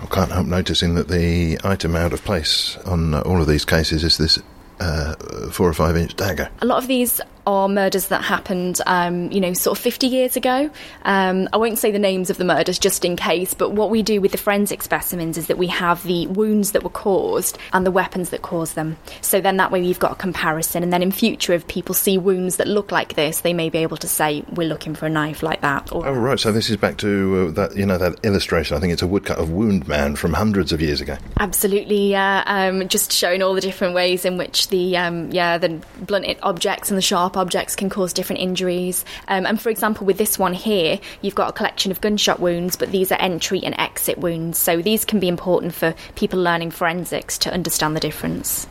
[0.00, 4.04] I can't help noticing that the item out of place on all of these cases
[4.04, 4.38] is this
[4.78, 5.14] uh,
[5.50, 6.50] four or five inch dagger.
[6.60, 10.36] A lot of these are murders that happened, um, you know, sort of 50 years
[10.36, 10.70] ago.
[11.04, 14.02] Um, I won't say the names of the murders just in case, but what we
[14.02, 17.86] do with the forensic specimens is that we have the wounds that were caused and
[17.86, 18.96] the weapons that caused them.
[19.20, 22.18] So then that way we've got a comparison, and then in future, if people see
[22.18, 25.10] wounds that look like this, they may be able to say, we're looking for a
[25.10, 25.92] knife like that.
[25.92, 28.76] Or, Oh right, so this is back to uh, that you know that illustration.
[28.76, 31.16] I think it's a woodcut of Wound Man from hundreds of years ago.
[31.38, 32.42] Absolutely, yeah.
[32.46, 36.90] Um, just showing all the different ways in which the um, yeah the blunt objects
[36.90, 39.04] and the sharp objects can cause different injuries.
[39.28, 42.76] Um, and for example, with this one here, you've got a collection of gunshot wounds,
[42.76, 44.58] but these are entry and exit wounds.
[44.58, 48.66] So these can be important for people learning forensics to understand the difference.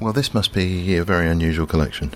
[0.00, 2.12] Well, this must be a very unusual collection.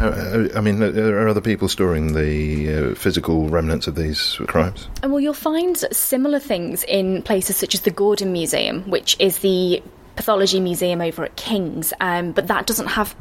[0.00, 4.38] Uh, uh, I mean, uh, are other people storing the uh, physical remnants of these
[4.46, 4.88] crimes?
[5.02, 9.40] And well, you'll find similar things in places such as the Gordon Museum, which is
[9.40, 9.82] the
[10.16, 13.14] pathology museum over at King's, um, but that doesn't have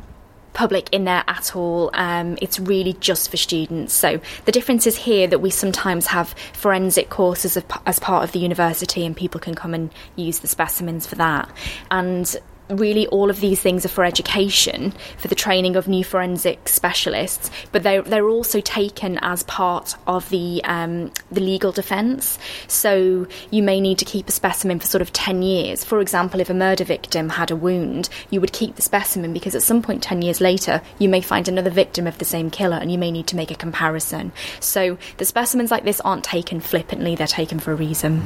[0.60, 1.90] public in there at all.
[1.94, 3.94] Um, it's really just for students.
[3.94, 8.40] So the difference is here that we sometimes have forensic courses as part of the
[8.40, 11.50] university, and people can come and use the specimens for that.
[11.90, 12.36] And
[12.70, 17.50] really all of these things are for education, for the training of new forensic specialists,
[17.72, 22.38] but they're, they're also taken as part of the, um, the legal defence.
[22.68, 25.84] So you may need to keep a specimen for sort of 10 years.
[25.84, 29.56] For example, if a murder victim had a wound, you would keep the specimen because
[29.56, 32.78] at some point 10 years later, you may find another victim of the same killer
[32.78, 34.32] and you may need to make a comparison.
[34.60, 38.26] So the specimens like this aren't taken flippantly, they're taken for a reason.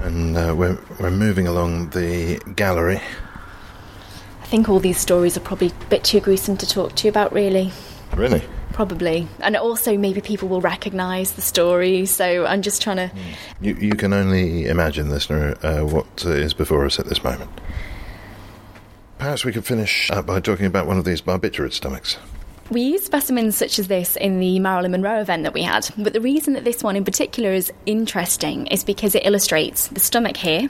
[0.00, 3.00] And uh, we're, we're moving along the gallery.
[4.42, 7.10] I think all these stories are probably a bit too gruesome to talk to you
[7.10, 7.72] about, really.
[8.14, 8.42] Really?
[8.72, 9.28] Probably.
[9.40, 13.10] And also, maybe people will recognise the story, so I'm just trying to.
[13.60, 17.50] You, you can only imagine, listener, uh, what uh, before us at this moment.
[19.18, 22.18] Perhaps we could finish up by talking about one of these barbiturate stomachs.
[22.70, 26.12] We use specimens such as this in the Marilyn Monroe event that we had, but
[26.12, 30.36] the reason that this one in particular is interesting is because it illustrates the stomach
[30.36, 30.68] here,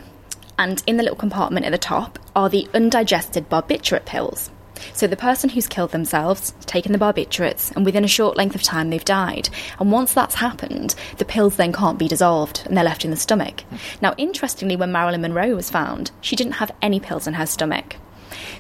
[0.61, 4.49] and in the little compartment at the top are the undigested barbiturate pills.
[4.93, 8.63] So the person who's killed themselves, taken the barbiturates, and within a short length of
[8.63, 9.49] time they've died.
[9.81, 13.17] And once that's happened, the pills then can't be dissolved and they're left in the
[13.17, 13.63] stomach.
[13.63, 13.77] Hmm.
[14.03, 17.97] Now, interestingly, when Marilyn Monroe was found, she didn't have any pills in her stomach.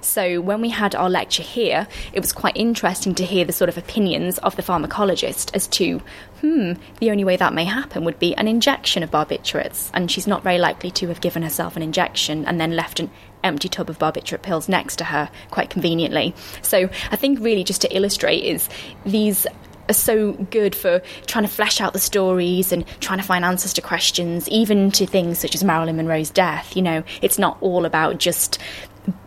[0.00, 3.68] So when we had our lecture here, it was quite interesting to hear the sort
[3.68, 6.00] of opinions of the pharmacologist as to,
[6.40, 10.26] hmm, the only way that may happen would be an injection of barbiturates, and she's
[10.26, 13.10] not very likely to have given herself an injection and then left an
[13.44, 16.34] empty tub of barbiturate pills next to her quite conveniently.
[16.62, 18.68] So I think really just to illustrate is
[19.04, 19.46] these
[19.88, 23.72] are so good for trying to flesh out the stories and trying to find answers
[23.74, 26.76] to questions, even to things such as Marilyn Monroe's death.
[26.76, 28.58] You know, it's not all about just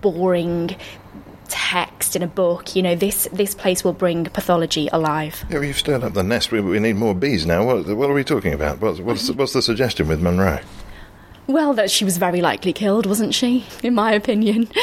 [0.02, 0.76] boring
[1.48, 2.76] text in a book.
[2.76, 5.44] You know, this this place will bring pathology alive.
[5.50, 6.52] Yeah, you've stirred up the nest.
[6.52, 7.66] We, we need more bees now.
[7.66, 8.80] What, what are we talking about?
[8.80, 10.60] What's, what's, what's the suggestion with Monroe?
[11.48, 13.66] Well, that she was very likely killed, wasn't she?
[13.84, 14.70] In my opinion.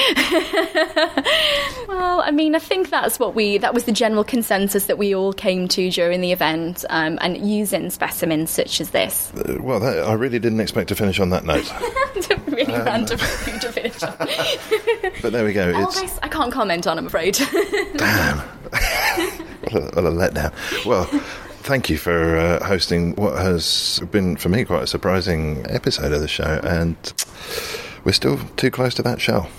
[1.89, 5.15] well, I mean, I think that's what we, that was the general consensus that we
[5.15, 9.33] all came to during the event, um, and using specimens such as this.
[9.35, 11.73] Uh, well, that, I really didn't expect to finish on that note.
[12.47, 14.17] really random thing to finish on.
[15.23, 15.73] But there we go.
[15.75, 17.35] I, I can't comment on, I'm afraid.
[17.97, 18.39] damn.
[18.39, 20.53] what, a, what a letdown.
[20.85, 21.09] Well,
[21.69, 26.23] thank you for uh, hosting what has been for me quite a surprising episode of
[26.23, 26.97] the show, and
[28.05, 29.51] we're still too close to that shell.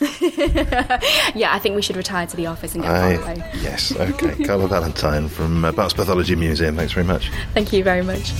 [0.20, 3.50] yeah, I think we should retire to the office and get I, far away.
[3.62, 4.44] yes, okay.
[4.46, 6.74] Carla Valentine from uh, Bart's Pathology Museum.
[6.74, 7.30] Thanks very much.
[7.54, 8.32] Thank you very much.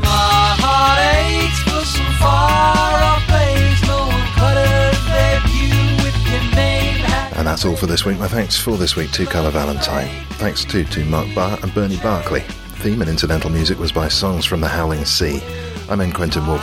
[0.00, 3.86] My heart aches for some far off place.
[3.86, 4.77] No one cutters their
[7.48, 8.18] that's all for this week.
[8.18, 10.10] My thanks for this week to Carla Valentine.
[10.32, 12.40] Thanks too to Mark Barr and Bernie Barkley.
[12.82, 15.40] Theme and incidental music was by Songs from the Howling Sea.
[15.88, 16.12] I'm N.
[16.12, 16.62] Quentin Woolf.